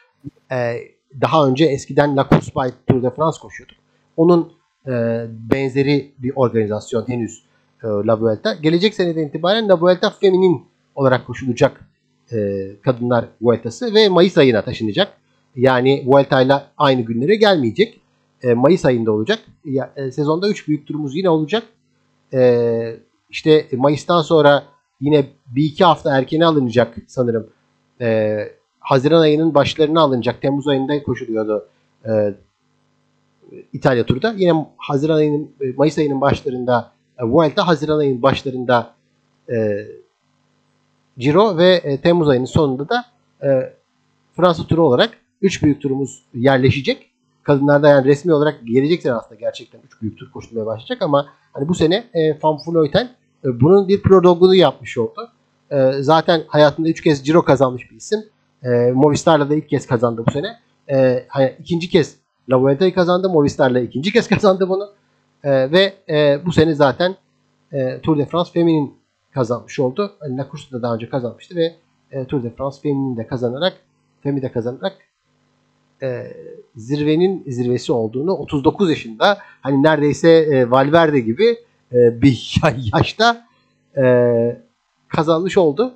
[0.53, 0.77] e,
[1.21, 3.77] daha önce eskiden La Course by Tour de France koşuyorduk.
[4.17, 4.53] Onun
[4.87, 7.43] e, benzeri bir organizasyon henüz
[7.83, 8.55] e, La Vuelta.
[8.55, 11.81] Gelecek seneden itibaren La Vuelta Feminin olarak koşulacak
[12.33, 15.24] e, kadınlar Vuelta'sı ve Mayıs ayına taşınacak.
[15.57, 18.01] Yani Vuelta ile aynı günlere gelmeyecek.
[18.43, 19.39] E, Mayıs ayında olacak.
[19.65, 21.63] Ya, e, sezonda 3 büyük turumuz yine olacak.
[22.33, 22.97] E,
[23.31, 24.65] işte Mayıs'tan sonra
[25.01, 27.51] yine bir iki hafta erkene alınacak sanırım.
[28.01, 28.39] E,
[28.81, 30.43] Haziran ayının başlarına alınacak.
[30.43, 31.69] Temmuz ayında koşuluyordu
[32.07, 32.35] e,
[33.73, 34.35] İtalya turda.
[34.37, 38.95] Yine Haziran ayının e, Mayıs ayının başlarında e, Vuelta, Haziran ayının başlarında
[39.51, 39.87] e,
[41.17, 43.05] Giro ve e, Temmuz ayının sonunda da
[43.43, 43.73] e,
[44.37, 47.11] Fransa turu olarak 3 büyük turumuz yerleşecek.
[47.43, 51.69] Kadınlarda yani resmi olarak gelecek sene aslında gerçekten 3 büyük tur koşulmaya başlayacak ama hani
[51.69, 52.59] bu sene e, Van
[53.45, 55.31] e, bunun bir prologunu yapmış oldu.
[55.71, 58.25] E, zaten hayatında 3 kez Giro kazanmış bir isim.
[58.63, 60.59] E, Movistar'la da ilk kez kazandı bu sene.
[60.91, 62.17] E, hani ikinci kez
[62.51, 63.29] La Vuelta'yı kazandı.
[63.29, 64.91] Movistar'la ikinci kez kazandı bunu.
[65.45, 67.17] E, ve e, bu sene zaten
[67.73, 68.95] e, Tour de France Feminin
[69.35, 70.13] kazanmış oldu.
[70.23, 71.75] Yani La Course'da daha önce kazanmıştı ve
[72.11, 73.75] e, Tour de France Feminin de kazanarak
[74.25, 74.97] Femi de kazanarak
[76.05, 76.37] e,
[76.77, 81.57] zirvenin zirvesi olduğunu 39 yaşında hani neredeyse e, Valverde gibi
[81.93, 82.61] e, bir
[82.95, 83.47] yaşta
[83.97, 84.05] e,
[85.09, 85.95] kazanmış oldu.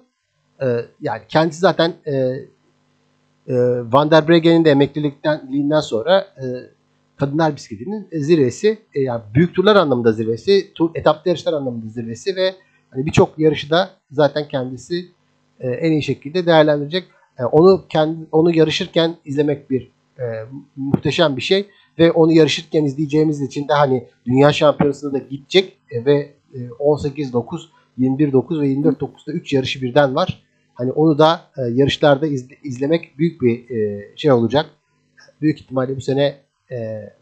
[0.61, 0.66] E,
[1.01, 3.55] yani kendisi zaten e, e,
[3.92, 6.44] Van der Bregen'in de emeklilikten sonra e,
[7.16, 12.55] kadınlar bisikletinin zirvesi e, yani büyük turlar anlamında zirvesi, tur, etaplı yarışlar anlamında zirvesi ve
[12.90, 15.09] hani birçok yarışı da zaten kendisi
[15.61, 17.05] e, en iyi şekilde değerlendirecek.
[17.38, 20.24] E, onu kendi onu yarışırken izlemek bir e,
[20.76, 21.66] muhteşem bir şey
[21.98, 27.61] ve onu yarışırken izleyeceğimiz için de hani dünya şampiyonasına da gidecek e, ve e, 18-9,
[27.98, 30.42] 21-9 ve 24-9'da 3 yarışı birden var.
[30.74, 34.66] Hani onu da e, yarışlarda izle, izlemek büyük bir e, şey olacak.
[35.40, 36.37] Büyük ihtimalle bu sene
[36.70, 36.76] e,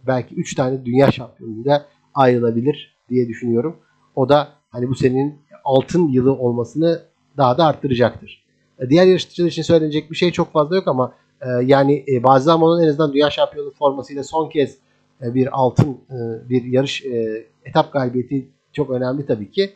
[0.06, 3.76] belki 3 tane dünya şampiyonluğuyla ayrılabilir diye düşünüyorum.
[4.14, 7.02] O da hani bu senenin altın yılı olmasını
[7.37, 8.44] daha da arttıracaktır.
[8.78, 12.83] E, diğer yarışçılar için söylenecek bir şey çok fazla yok ama e, yani e, Bazzamo'nun
[12.83, 14.79] en azından dünya şampiyonu formasıyla son kez
[15.22, 19.72] e, bir altın e, bir yarış e, etap galibiyeti çok önemli tabii ki.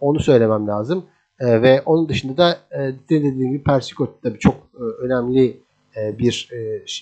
[0.00, 1.04] Onu söylemem lazım.
[1.40, 2.58] Ve onun dışında da
[3.10, 4.54] dediğim gibi Persikot tabii çok
[5.00, 5.60] önemli
[5.96, 6.50] bir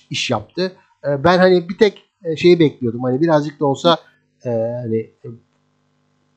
[0.09, 0.71] iş yaptı.
[1.03, 3.03] Ben hani bir tek e, şeyi bekliyordum.
[3.03, 3.97] Hani birazcık da olsa
[4.83, 5.09] hani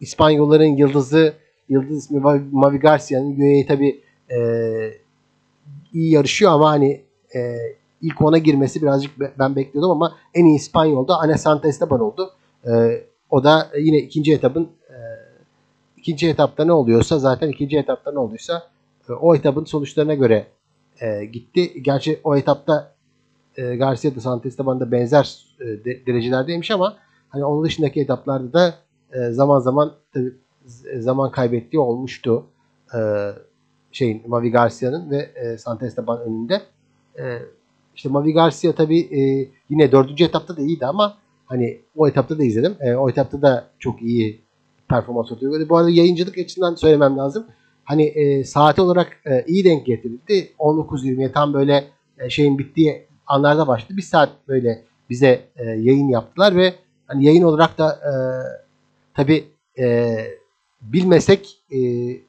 [0.00, 1.34] İspanyolların yıldızı
[1.68, 2.20] Yıldız ismi
[2.52, 4.00] Mavi Garcia'nın UAE tabii
[5.92, 7.00] iyi yarışıyor ama hani
[7.34, 7.56] e,
[8.00, 12.30] ilk ona girmesi birazcık ben bekliyordum ama en iyi İspanyol'da Ane Santesteban oldu.
[12.66, 12.70] E,
[13.30, 14.96] o da yine ikinci etapın e,
[15.96, 18.62] ikinci etapta ne oluyorsa zaten ikinci etapta ne olduysa
[19.08, 20.46] e, o etapın sonuçlarına göre
[21.00, 21.82] e, gitti.
[21.82, 22.92] Gerçi o etapta
[23.56, 26.96] e, Garcia da Santesteban da benzer e, de, derecelerdeymiş ama
[27.28, 28.74] hani onun dışındaki etaplarda da
[29.12, 30.32] e, zaman zaman tabii
[30.98, 32.46] zaman kaybettiği olmuştu.
[32.94, 32.98] E,
[33.92, 36.60] şeyin Mavi Garcia'nın ve e, Santa Esteban önünde.
[37.18, 37.38] E,
[37.96, 42.44] işte Mavi Garcia tabii e, yine dördüncü etapta da iyiydi ama hani o etapta da
[42.44, 42.76] izledim.
[42.80, 44.40] E, o etapta da çok iyi
[44.88, 47.46] performans ortaya Bu arada yayıncılık açısından söylemem lazım.
[47.84, 50.52] Hani e, saati olarak e, iyi denk getirildi.
[50.58, 51.84] 19.20'ye tam böyle
[52.18, 53.96] e, şeyin bittiği anlarda başladı.
[53.96, 56.74] Bir saat böyle bize e, yayın yaptılar ve
[57.06, 58.12] hani yayın olarak da e,
[59.14, 59.44] tabi
[59.78, 60.16] e,
[60.82, 61.78] bilmesek e,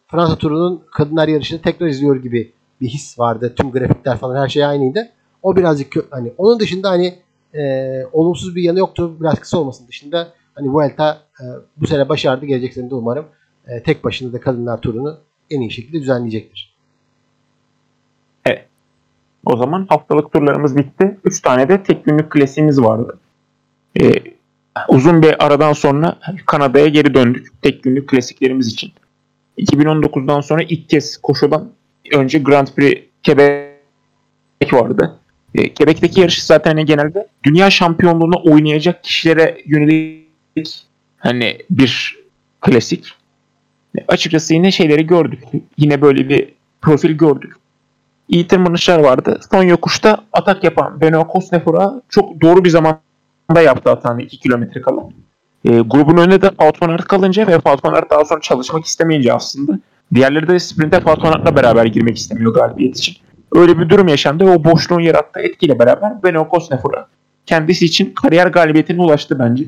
[0.08, 3.54] Fransa turunun kadınlar yarışını tekrar izliyor gibi bir his vardı.
[3.58, 5.10] Tüm grafikler falan her şey aynıydı.
[5.44, 7.20] O birazcık hani onun dışında hani
[7.54, 9.18] e, olumsuz bir yanı yoktu.
[9.20, 11.44] Biraz kısa olmasının dışında hani Vuelta e,
[11.78, 12.46] bu sene başardı.
[12.46, 13.26] Gelecek sene de umarım
[13.68, 15.18] e, tek başına da kadınlar turunu
[15.50, 16.74] en iyi şekilde düzenleyecektir.
[18.46, 18.66] Evet.
[19.46, 21.18] O zaman haftalık turlarımız bitti.
[21.24, 23.20] 3 tane de tek günlük klasiğimiz vardı.
[24.02, 24.14] Ee,
[24.88, 28.92] uzun bir aradan sonra Kanada'ya geri döndük tek günlük klasiklerimiz için.
[29.58, 31.72] 2019'dan sonra ilk kez koşudan
[32.12, 35.20] önce Grand Prix Quebec vardı.
[35.56, 40.86] E, Quebec'teki yarış zaten hani genelde dünya şampiyonluğunu oynayacak kişilere yönelik
[41.18, 42.18] hani bir
[42.62, 43.14] klasik.
[43.98, 45.44] E, açıkçası yine şeyleri gördük.
[45.78, 47.54] Yine böyle bir profil gördük.
[48.30, 49.40] İyi tırmanışlar vardı.
[49.52, 55.02] Son yokuşta atak yapan Benoît Cosnefora çok doğru bir zamanda yaptı atağını 2 kilometre kala.
[55.66, 59.80] E, grubun önünde de Wout kalınca ve Wout daha sonra çalışmak istemeyince aslında
[60.14, 63.16] diğerleri de sprinte Wout beraber girmek istemiyor galibiyet için.
[63.56, 67.08] Öyle bir durum yaşandı ve o boşluğun yarattığı etkiyle beraber Benoît Cosnefora
[67.46, 69.66] kendisi için kariyer galibiyetine ulaştı bence.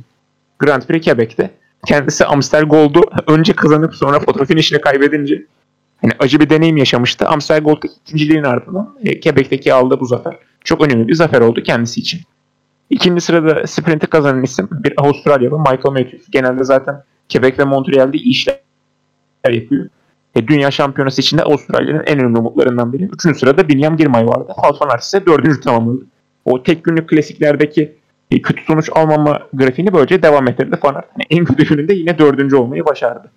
[0.60, 1.51] Grand Prix Quebec'te.
[1.88, 5.45] Kendisi Amstel Gold'u önce kazanıp sonra foto finişini kaybedince
[6.01, 7.27] hani acı bir deneyim yaşamıştı.
[7.27, 11.99] Amstel Gold'daki ikinciliğin ardından e, Quebec'teki aldığı bu zafer çok önemli bir zafer oldu kendisi
[11.99, 12.21] için.
[12.89, 16.29] İkinci sırada sprinti kazanan isim bir Avustralyalı Michael Matthews.
[16.31, 18.60] Genelde zaten Quebec ve Montreal'de iyi işler
[19.49, 19.89] yapıyor.
[20.35, 23.03] E, dünya şampiyonası içinde Avustralya'nın en önemli umutlarından biri.
[23.03, 24.53] Üçüncü sırada Binyam Girmay vardı.
[24.57, 26.05] Halfanart ise dördüncü tamamladı.
[26.45, 27.95] O tek günlük klasiklerdeki
[28.31, 31.05] e, kötü sonuç almama grafiğini böylece devam ettirdi Fanart.
[31.13, 33.31] Hani en kötü gününde yine dördüncü olmayı başardı.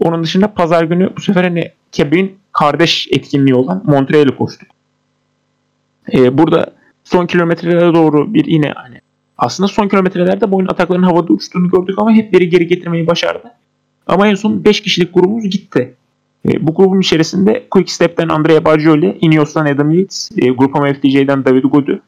[0.00, 4.68] Onun dışında pazar günü bu sefer hani Quebec'in kardeş etkinliği olan Montreal'i koştuk.
[6.12, 6.66] Ee, burada
[7.04, 9.00] son kilometrelere doğru bir yine hani
[9.38, 13.50] aslında son kilometrelerde boyun ataklarının havada uçtuğunu gördük ama hep biri geri getirmeyi başardı.
[14.06, 15.94] Ama en son 5 kişilik grubumuz gitti.
[16.48, 21.64] E, bu grubun içerisinde Quick Step'ten Andrea Baggioli, Ineos'tan Adam Yates, e, Grupama FDJ'den David
[21.64, 22.00] Godu,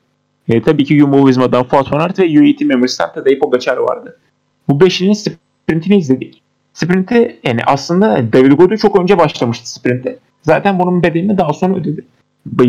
[0.49, 4.19] e, tabii ki Jumbo Visma'dan Fuat van Aert ve UAE Members'tan Tadej Pogacar vardı.
[4.69, 6.43] Bu beşinin sprintini izledik.
[6.73, 10.19] Sprinte yani aslında David Godu çok önce başlamıştı sprinte.
[10.43, 12.05] Zaten bunun bedelini daha sonra ödedi.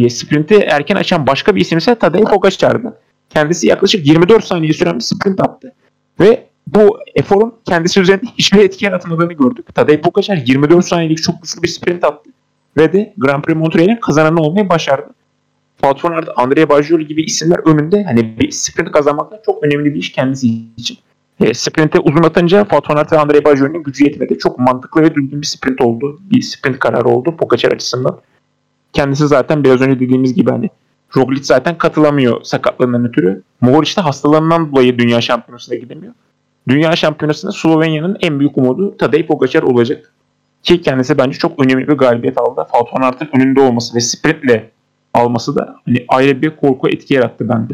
[0.10, 2.98] Sprinti erken açan başka bir isim ise Tadej Pogacar'dı.
[3.30, 5.74] Kendisi yaklaşık 24 saniye süren bir sprint attı.
[6.20, 9.76] Ve bu eforun kendisi üzerinde hiçbir etki yaratmadığını gördük.
[9.76, 12.30] Tadej Pogacar 24 saniyelik çok güçlü bir sprint attı.
[12.78, 15.10] Ve de Grand Prix Montreal'in kazananı olmayı başardı.
[15.84, 20.12] Aert, Andrea Bajoli gibi isimler önünde hani bir sprint kazanmak da çok önemli bir iş
[20.12, 20.98] kendisi için.
[21.40, 24.38] E, sprinte uzun atınca Aert ve Andrea Bajoli'nin gücü yetmedi.
[24.38, 26.20] Çok mantıklı ve düzgün bir sprint oldu.
[26.22, 28.20] Bir sprint kararı oldu Pogacar açısından.
[28.94, 30.70] Kendisi zaten biraz önce dediğimiz gibi hani
[31.16, 33.42] Roglic zaten katılamıyor sakatlığından ötürü.
[33.62, 36.14] Mohoric de hastalığından dolayı dünya şampiyonasına gidemiyor.
[36.68, 40.14] Dünya şampiyonasında Slovenya'nın en büyük umudu Tadej Pogacar olacak.
[40.64, 42.68] Ki kendisi bence çok önemli bir galibiyet aldı.
[42.94, 44.72] Van Aert'ın önünde olması ve sprintle
[45.14, 47.74] alması da hani ayrı bir korku etki yarattı bende.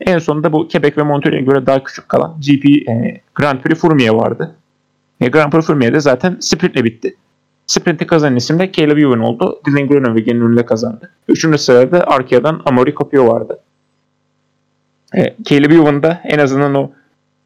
[0.00, 4.14] En sonunda bu Quebec ve Montreal'e göre daha küçük kalan GP e, Grand Prix Fourmier
[4.14, 4.56] vardı.
[5.20, 7.16] E, Grand Prix Fourmier'de zaten sprintle bitti.
[7.66, 9.60] Sprinti kazanan isim de Caleb Ewan oldu.
[9.66, 11.10] Dylan Groeneweg'in önünde kazandı.
[11.28, 13.60] Üçüncü sırada Arkea'dan Amaury Capio vardı.
[15.16, 16.90] E, Caleb Ewan da en azından o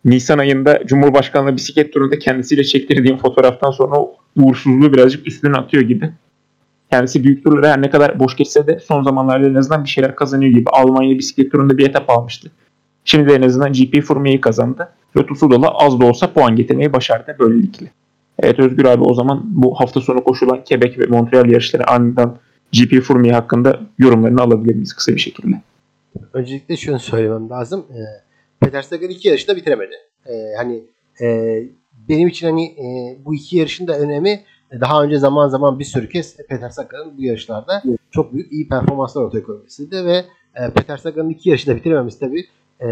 [0.06, 3.96] Nisan ayında Cumhurbaşkanlığı bisiklet turunda kendisiyle çektirdiğim fotoğraftan sonra
[4.36, 6.12] uğursuzluğu birazcık üstüne atıyor gibi.
[6.90, 10.16] Kendisi büyük turlara her ne kadar boş geçse de son zamanlarda en azından bir şeyler
[10.16, 10.70] kazanıyor gibi.
[10.70, 12.50] Almanya bisiklet turunda bir etap almıştı.
[13.04, 14.88] Şimdi de en azından GP Formüle'yi kazandı.
[15.16, 17.86] Lotus Tsunoda az da olsa puan getirmeyi başardı böylelikle.
[18.42, 22.36] Evet Özgür abi o zaman bu hafta sonu koşulan Quebec ve Montreal yarışları aniden
[22.72, 25.60] GP Formüle hakkında yorumlarını alabilir miyiz kısa bir şekilde?
[26.32, 27.84] Öncelikle şunu söylemem lazım.
[27.90, 28.25] Ee,
[28.60, 29.94] Peter Sagan iki yarışı da bitiremedi.
[30.26, 30.84] Ee, hani
[31.22, 31.26] e,
[32.08, 34.40] benim için hani e, bu iki yarışın da önemi
[34.80, 39.22] daha önce zaman zaman bir sürü kez Peter Sagan'ın bu yarışlarda çok büyük iyi performanslar
[39.22, 42.44] ortaya koymasıydı ve e, Peter Sagan'ın iki yarışı da bitirememesi tabii
[42.80, 42.88] e,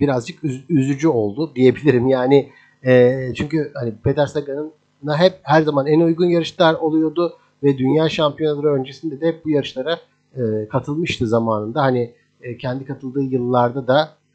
[0.00, 2.08] birazcık üz- üzücü oldu diyebilirim.
[2.08, 2.50] Yani
[2.86, 4.72] e, çünkü hani Peter Sagan'ın
[5.16, 9.98] hep her zaman en uygun yarışlar oluyordu ve dünya şampiyonaları öncesinde de hep bu yarışlara
[10.36, 11.82] e, katılmıştı zamanında.
[11.82, 14.25] Hani e, kendi katıldığı yıllarda da e,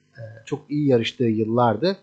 [0.46, 1.98] çok iyi yarıştığı yıllardı.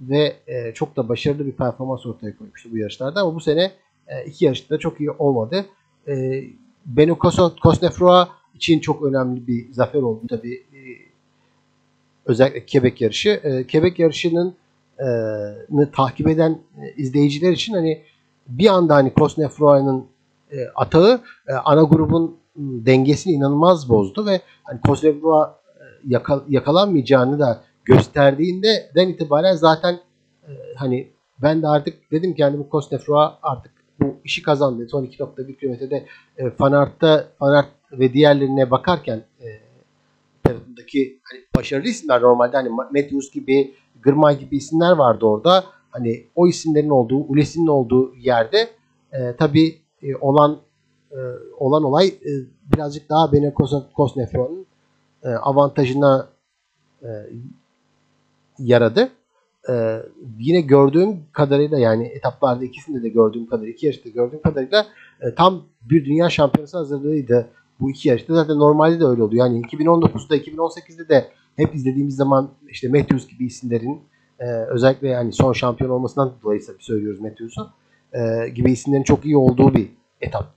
[0.00, 3.72] ve e, çok da başarılı bir performans ortaya koymuştu bu yarışlarda ama bu sene
[4.08, 5.66] e, iki yarışta çok iyi olmadı.
[6.08, 6.44] E,
[6.86, 7.18] Beno
[7.62, 10.54] Cosnefroy için çok önemli bir zafer oldu tabii.
[10.54, 10.80] E,
[12.26, 13.28] özellikle Quebec yarışı.
[13.28, 14.54] E, Quebec yarışının
[14.98, 18.02] e, takip eden e, izleyiciler için hani
[18.48, 20.06] bir anda hani Cosnefroy'un
[20.52, 25.44] e, atağı e, ana grubun dengesini inanılmaz bozdu ve hani Cosnefroy
[26.08, 30.00] yakal, yakalanmayacağını da gösterdiğinde den itibaren zaten
[30.48, 34.88] e, hani ben de artık dedim ki yani bu Cosnefroy artık bu işi kazandı.
[34.88, 39.46] Son 2.1 kilometrede e, Fanart'ta Fanart ve diğerlerine bakarken e,
[41.22, 45.64] hani başarılı isimler normalde hani Matthews gibi Gırmay gibi isimler vardı orada.
[45.90, 48.68] Hani o isimlerin olduğu, Ules'in olduğu yerde
[49.12, 50.58] e, tabi e, olan
[51.10, 51.18] e,
[51.58, 52.30] olan olay e,
[52.72, 53.54] birazcık daha Bene
[53.94, 54.67] Kosnefron'un
[55.22, 56.28] e, avantajına
[57.02, 57.08] e,
[58.58, 59.10] yaradı.
[59.70, 60.02] Ee,
[60.38, 64.86] yine gördüğüm kadarıyla yani etaplarda ikisinde de gördüğüm kadarıyla iki yarışta gördüğüm kadarıyla
[65.20, 67.48] e, tam bir dünya şampiyonası hazırlığıydı
[67.80, 68.34] bu iki yarışta.
[68.34, 69.46] Zaten normalde de öyle oluyor.
[69.46, 74.00] Yani 2019'da 2018'de de hep izlediğimiz zaman işte Matthews gibi isimlerin
[74.38, 77.70] e, özellikle yani son şampiyon olmasından dolayı söylüyoruz Matthews'u
[78.12, 79.88] e, gibi isimlerin çok iyi olduğu bir
[80.20, 80.54] etap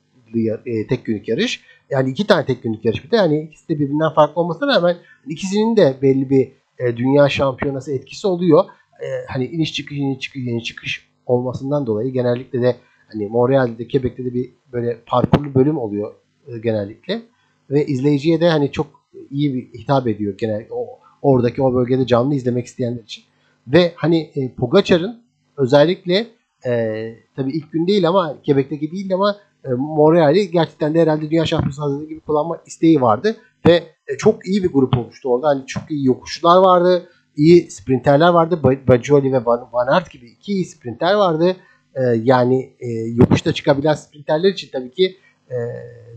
[0.65, 1.63] e, tek günlük yarış.
[1.91, 4.97] Yani iki tane tek günlük yarış bir de yani ikisi de birbirinden farklı olmasına rağmen
[5.27, 8.65] ikisinin de belli bir e, dünya şampiyonası etkisi oluyor.
[9.01, 12.75] E, hani iniş çıkış iniş çıkış iniş çıkış olmasından dolayı genellikle de
[13.07, 16.13] hani Montreal'de Quebec'te de bir böyle parkurlu bölüm oluyor
[16.47, 17.21] e, genellikle
[17.69, 18.87] ve izleyiciye de hani çok
[19.31, 20.87] iyi bir hitap ediyor genellikle o
[21.21, 23.23] oradaki o bölgede canlı izlemek isteyenler için.
[23.67, 25.21] Ve hani e, Pogacar'ın
[25.57, 26.27] özellikle
[26.65, 31.45] e, tabii ilk gün değil ama Quebec'teki değil ama e, Montreal'i gerçekten de herhalde dünya
[31.45, 33.35] şampiyonası gibi kullanma isteği vardı
[33.67, 35.47] ve e, çok iyi bir grup olmuştu orada.
[35.47, 38.59] Hani çok iyi yokuşlar vardı, iyi sprinterler vardı.
[38.87, 41.55] Bajoli ve Van Aert gibi iki iyi sprinter vardı.
[41.95, 45.17] E, yani e, yokuşta çıkabilen sprinterler için tabii ki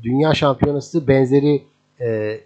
[0.03, 1.63] dünya şampiyonası benzeri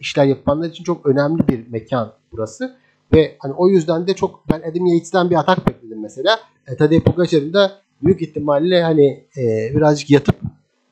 [0.01, 2.77] işler yapanlar için çok önemli bir mekan burası.
[3.15, 6.41] Ve hani o yüzden de çok ben Adam Yates'ten bir atak bekledim mesela.
[6.69, 10.37] E, Tadej Pogacar'ın da büyük ihtimalle hani e, birazcık yatıp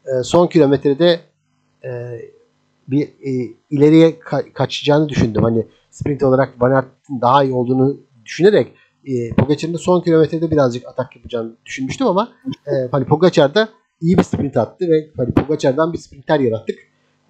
[0.06, 1.20] e, son kilometrede
[1.84, 2.20] e,
[2.88, 5.42] bir e, ileriye ka- kaçacağını düşündüm.
[5.42, 8.72] Hani sprint olarak Van Aert'in daha iyi olduğunu düşünerek
[9.06, 12.32] e, Pogacar'ın da son kilometrede birazcık atak yapacağını düşünmüştüm ama
[12.66, 13.68] e, hani Pogacar da
[14.00, 16.78] iyi bir sprint attı ve hani Pogacar'dan bir sprinter yarattık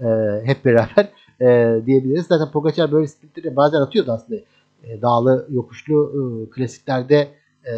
[0.01, 0.07] e,
[0.45, 1.09] hep beraber
[1.41, 2.27] e, diyebiliriz.
[2.27, 4.41] Zaten Pogacar böyle sprintleri bazen atıyordu aslında.
[4.85, 7.29] E, dağlı, yokuşlu e, klasiklerde
[7.65, 7.71] e,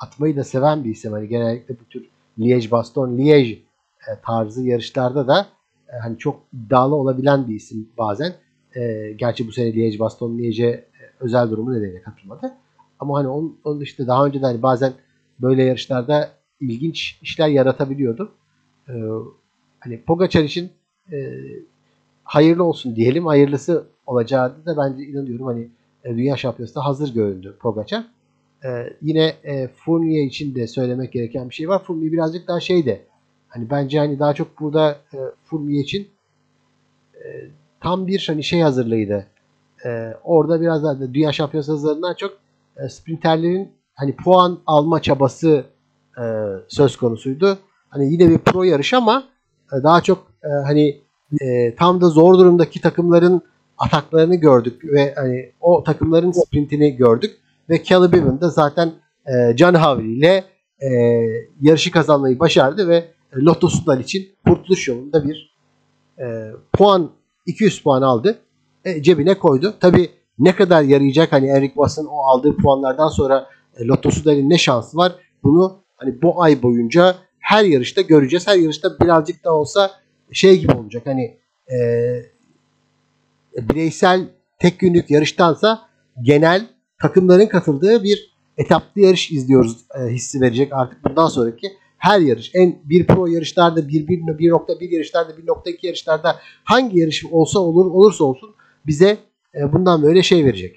[0.00, 1.12] atmayı da seven bir isim.
[1.12, 2.04] Hani genellikle bu tür
[2.38, 3.58] Liège, Baston, Liège
[4.08, 5.46] e, tarzı yarışlarda da
[5.88, 8.32] e, hani çok iddialı olabilen bir isim bazen.
[8.76, 10.84] E, gerçi bu sene Liège, Baston, Liège e,
[11.20, 12.52] özel durumu nedeniyle katılmadı.
[12.98, 14.92] Ama hani onun, onun işte daha önce de hani bazen
[15.40, 18.32] böyle yarışlarda ilginç işler yaratabiliyordu.
[18.88, 18.92] E,
[19.80, 20.70] hani Pogacar için
[21.12, 21.32] e,
[22.24, 23.26] hayırlı olsun diyelim.
[23.26, 25.46] Hayırlısı olacağı da bence inanıyorum.
[25.46, 25.68] Hani
[26.04, 28.04] Dünya Şampiyonası'nda hazır göründü Pogacar.
[28.64, 28.68] E,
[29.02, 31.84] yine e, Fournier için de söylemek gereken bir şey var.
[31.84, 33.09] Fournier birazcık daha şeyde
[33.50, 36.08] Hani bence hani daha çok burada e, Fulmi için
[37.14, 37.24] e,
[37.80, 39.26] tam bir hani şey hazırlığıydı.
[39.84, 42.32] E, orada biraz daha dünya şampiyonası hazırlığından çok
[42.76, 45.64] e, sprinterlerin hani puan alma çabası
[46.18, 46.24] e,
[46.68, 47.58] söz konusuydu.
[47.88, 49.24] Hani yine bir pro yarış ama
[49.72, 51.00] e, daha çok e, hani
[51.40, 53.42] e, tam da zor durumdaki takımların
[53.78, 57.36] ataklarını gördük ve hani o takımların sprintini gördük
[57.70, 58.92] ve Caleb Evan da zaten
[59.26, 60.44] e, Can Havli ile
[60.80, 60.90] e,
[61.60, 63.04] yarışı kazanmayı başardı ve
[63.36, 65.56] Lotto Sudal için kurtuluş yolunda bir
[66.18, 67.10] e, puan
[67.46, 68.38] 200 puan aldı.
[68.84, 69.74] E, cebine koydu.
[69.80, 74.58] Tabi ne kadar yarayacak hani Eric Wass'ın o aldığı puanlardan sonra e, Lotto Sudal'in ne
[74.58, 75.12] şansı var?
[75.42, 78.46] Bunu hani bu ay boyunca her yarışta göreceğiz.
[78.46, 79.90] Her yarışta birazcık da olsa
[80.32, 81.02] şey gibi olacak.
[81.06, 81.38] Hani
[81.72, 81.78] e,
[83.56, 85.80] bireysel tek günlük yarıştansa
[86.22, 86.66] genel
[87.02, 92.78] takımların katıldığı bir etaplı yarış izliyoruz e, hissi verecek artık bundan sonraki her yarış en
[92.84, 98.54] bir pro yarışlarda bir bir 1.1 yarışlarda 1.2 yarışlarda hangi yarış olsa olur olursa olsun
[98.86, 99.18] bize
[99.54, 100.76] e, bundan böyle şey verecek.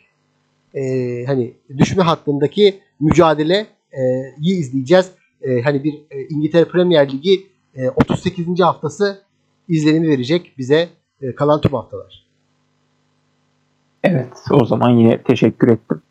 [0.76, 0.82] E,
[1.26, 4.02] hani düşme hattındaki mücadele e,
[4.42, 5.12] iyi izleyeceğiz.
[5.42, 8.60] E, hani bir e, İngiltere Premier Ligi e, 38.
[8.60, 9.22] haftası
[9.70, 10.90] izlenimi verecek bize
[11.22, 12.26] e, kalan tüm haftalar.
[14.04, 16.02] Evet o zaman yine teşekkür ettim.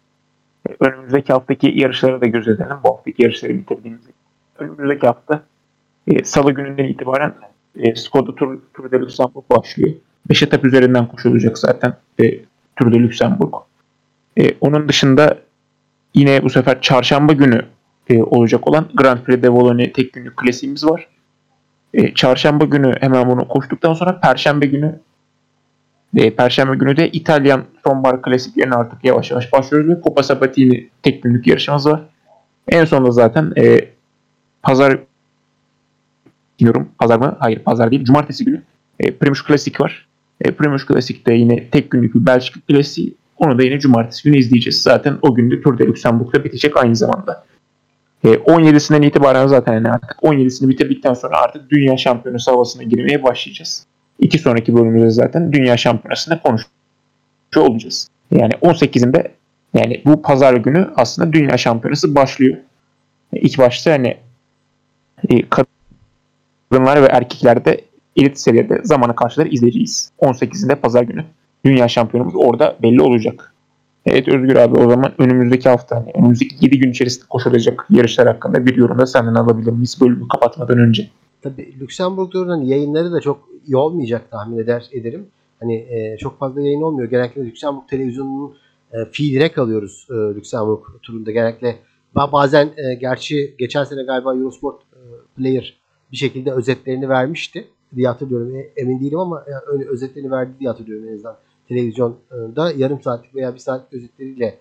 [0.69, 2.77] E, önümüzdeki haftaki yarışlara da göz edelim.
[2.85, 4.07] Bu haftaki yarışları bitirdiğimiz
[4.63, 5.43] önümüzdeki hafta
[6.07, 7.35] e, salı gününden itibaren
[7.77, 9.91] e, Skoda Tour, Tour de Luxembourg başlıyor.
[10.29, 12.39] 5 etap üzerinden koşulacak zaten e,
[12.77, 13.55] Tour de Luxembourg.
[14.37, 15.39] E, onun dışında
[16.15, 17.63] yine bu sefer çarşamba günü
[18.09, 21.09] e, olacak olan Grand Prix de Wallonie tek günlük klasiğimiz var.
[21.95, 25.01] E, çarşamba günü hemen bunu koştuktan sonra perşembe günü
[26.17, 31.23] e, perşembe günü de İtalyan sonbahar klasiklerine artık yavaş yavaş başlıyoruz ve Coppa Sabatini tek
[31.23, 32.01] günlük yarışımız var.
[32.69, 33.89] En sonunda zaten e,
[34.63, 34.99] pazar
[36.59, 36.89] diyorum.
[36.99, 37.37] Pazar mı?
[37.39, 38.05] Hayır pazar değil.
[38.05, 38.63] Cumartesi günü
[39.01, 40.07] e, Primus Klasik var.
[40.41, 43.15] E, Primus Klasik'te yine tek günlük bir Belçika klasiği.
[43.37, 44.83] Onu da yine cumartesi günü izleyeceğiz.
[44.83, 47.45] Zaten o gün de Tour de Luxembourg'da bitecek aynı zamanda.
[48.25, 53.87] E, 17'sinden itibaren zaten yani artık 17'sini bitirdikten sonra artık dünya şampiyonası havasına girmeye başlayacağız.
[54.19, 58.09] İki sonraki bölümümüzde zaten dünya şampiyonasında konuşuyor olacağız.
[58.31, 59.29] Yani 18'inde
[59.75, 62.57] yani bu pazar günü aslında dünya şampiyonası başlıyor.
[63.33, 64.17] E, ilk başta hani
[65.51, 67.81] kadınlar ve erkeklerde
[68.17, 70.13] elit seviyede zamana karşıları izleyeceğiz.
[70.21, 71.25] 18'inde pazar günü
[71.65, 73.55] dünya şampiyonumuz orada belli olacak.
[74.07, 78.67] Evet Özgür abi o zaman önümüzdeki hafta hani önümüzdeki 7 gün içerisinde koşulacak yarışlar hakkında
[78.67, 81.09] bir yorum da senden alabilir miyiz bölümü kapatmadan önce?
[81.43, 85.27] Tabii Lüksemburg turunun yayınları da çok iyi olmayacak tahmin eder ederim.
[85.61, 87.11] Hani e, çok fazla yayın olmuyor.
[87.11, 88.55] Genellikle Lüksemburg televizyonunun
[88.93, 91.31] e, feed'ine kalıyoruz e, Lüksemburg turunda.
[91.31, 91.77] Genellikle
[92.15, 94.83] bazen e, gerçi geçen sene galiba Eurosport
[95.37, 95.77] Player
[96.13, 98.57] bir şekilde özetlerini vermişti diye hatırlıyorum.
[98.57, 101.37] E, emin değilim ama yani öyle özetlerini verdi diye hatırlıyorum en azından
[101.69, 104.59] televizyonda yarım saatlik veya bir saat özetleriyle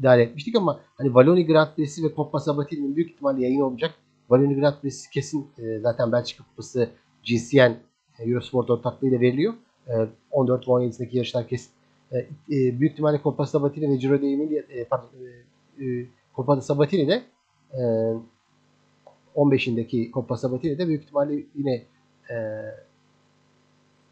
[0.00, 3.94] idare etmiştik ama hani Valoni Grand Prix'si ve Coppa Sabatini'nin büyük ihtimalle yayın olacak.
[4.30, 6.88] Valoni Grand Prix'si kesin e, zaten Belçika Kupası
[7.24, 7.76] GCN
[8.18, 9.54] e, Eurosport ortaklığıyla veriliyor.
[9.88, 9.92] E,
[10.30, 11.70] 14 ve 17'sindeki yarışlar kesin.
[12.12, 15.08] E, e, büyük ihtimalle Coppa Sabatini ve Giro d'Emilia e, pardon,
[15.78, 16.06] e, e,
[16.36, 17.22] Coppa Sabatini de
[17.72, 17.80] e,
[19.36, 21.82] 15'indeki Coppa Sabatini de büyük ihtimalle yine
[22.30, 22.36] e,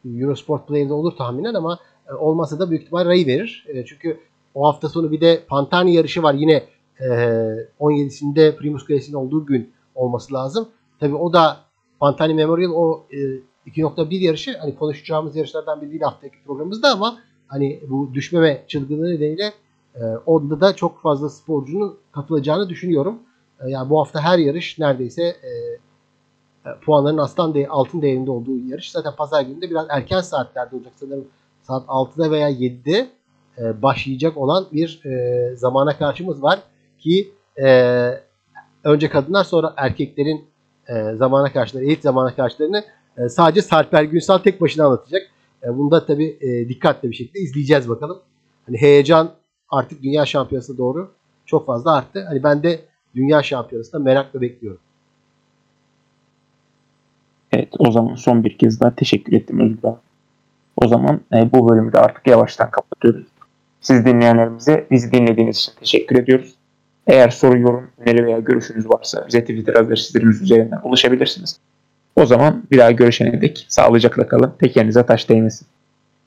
[0.04, 1.78] Eurosport Player'de olur tahminen ama
[2.10, 3.66] e, olmasa da büyük ihtimal Ray verir.
[3.68, 4.20] E, çünkü
[4.54, 6.64] o hafta sonu bir de Pantani yarışı var yine
[7.00, 7.06] e,
[7.80, 10.68] 17'sinde Primus Classic'in olduğu gün olması lazım.
[11.00, 11.56] Tabi o da
[12.00, 13.16] Pantani Memorial o e,
[13.70, 19.52] 2.1 yarışı hani konuşacağımız yarışlardan biri değil haftaki programımızda ama hani bu düşmeme çılgınlığı nedeniyle
[19.94, 23.18] e, onda da çok fazla sporcunun katılacağını düşünüyorum.
[23.64, 25.50] E, yani bu hafta her yarış neredeyse e,
[26.70, 28.90] e puanların aslan de, altın değerinde olduğu yarış.
[28.90, 31.28] Zaten pazar günü de biraz erken saatlerde olacak sanırım
[31.62, 33.08] saat 6'da veya 7'de
[33.58, 36.58] e, başlayacak olan bir e, zamana karşımız var
[36.98, 37.32] ki
[37.62, 37.68] e,
[38.84, 40.44] önce kadınlar sonra erkeklerin
[40.88, 42.84] e, zamana karşıları, elit zamana karşılarını
[43.18, 45.22] e, sadece Sarper Günsal tek başına anlatacak.
[45.62, 48.18] E, bunu da tabii e, dikkatli bir şekilde izleyeceğiz bakalım.
[48.66, 49.30] Hani heyecan
[49.68, 51.10] artık dünya şampiyonasına doğru
[51.46, 52.24] çok fazla arttı.
[52.28, 52.80] Hani ben de
[53.18, 54.80] dünya şampiyonasında merakla bekliyorum.
[57.52, 59.98] Evet o zaman son bir kez daha teşekkür ettim Özgür
[60.76, 63.26] o zaman e, bu bölümü de artık yavaştan kapatıyoruz.
[63.80, 66.54] Siz dinleyenlerimize bizi dinlediğiniz için teşekkür ediyoruz.
[67.06, 71.60] Eğer soru, yorum, öneri veya görüşünüz varsa bize Twitter adreslerimiz üzerinden ulaşabilirsiniz.
[72.16, 74.54] O zaman bir daha görüşene dek sağlıcakla kalın.
[74.58, 75.66] Tekerinize taş değmesin.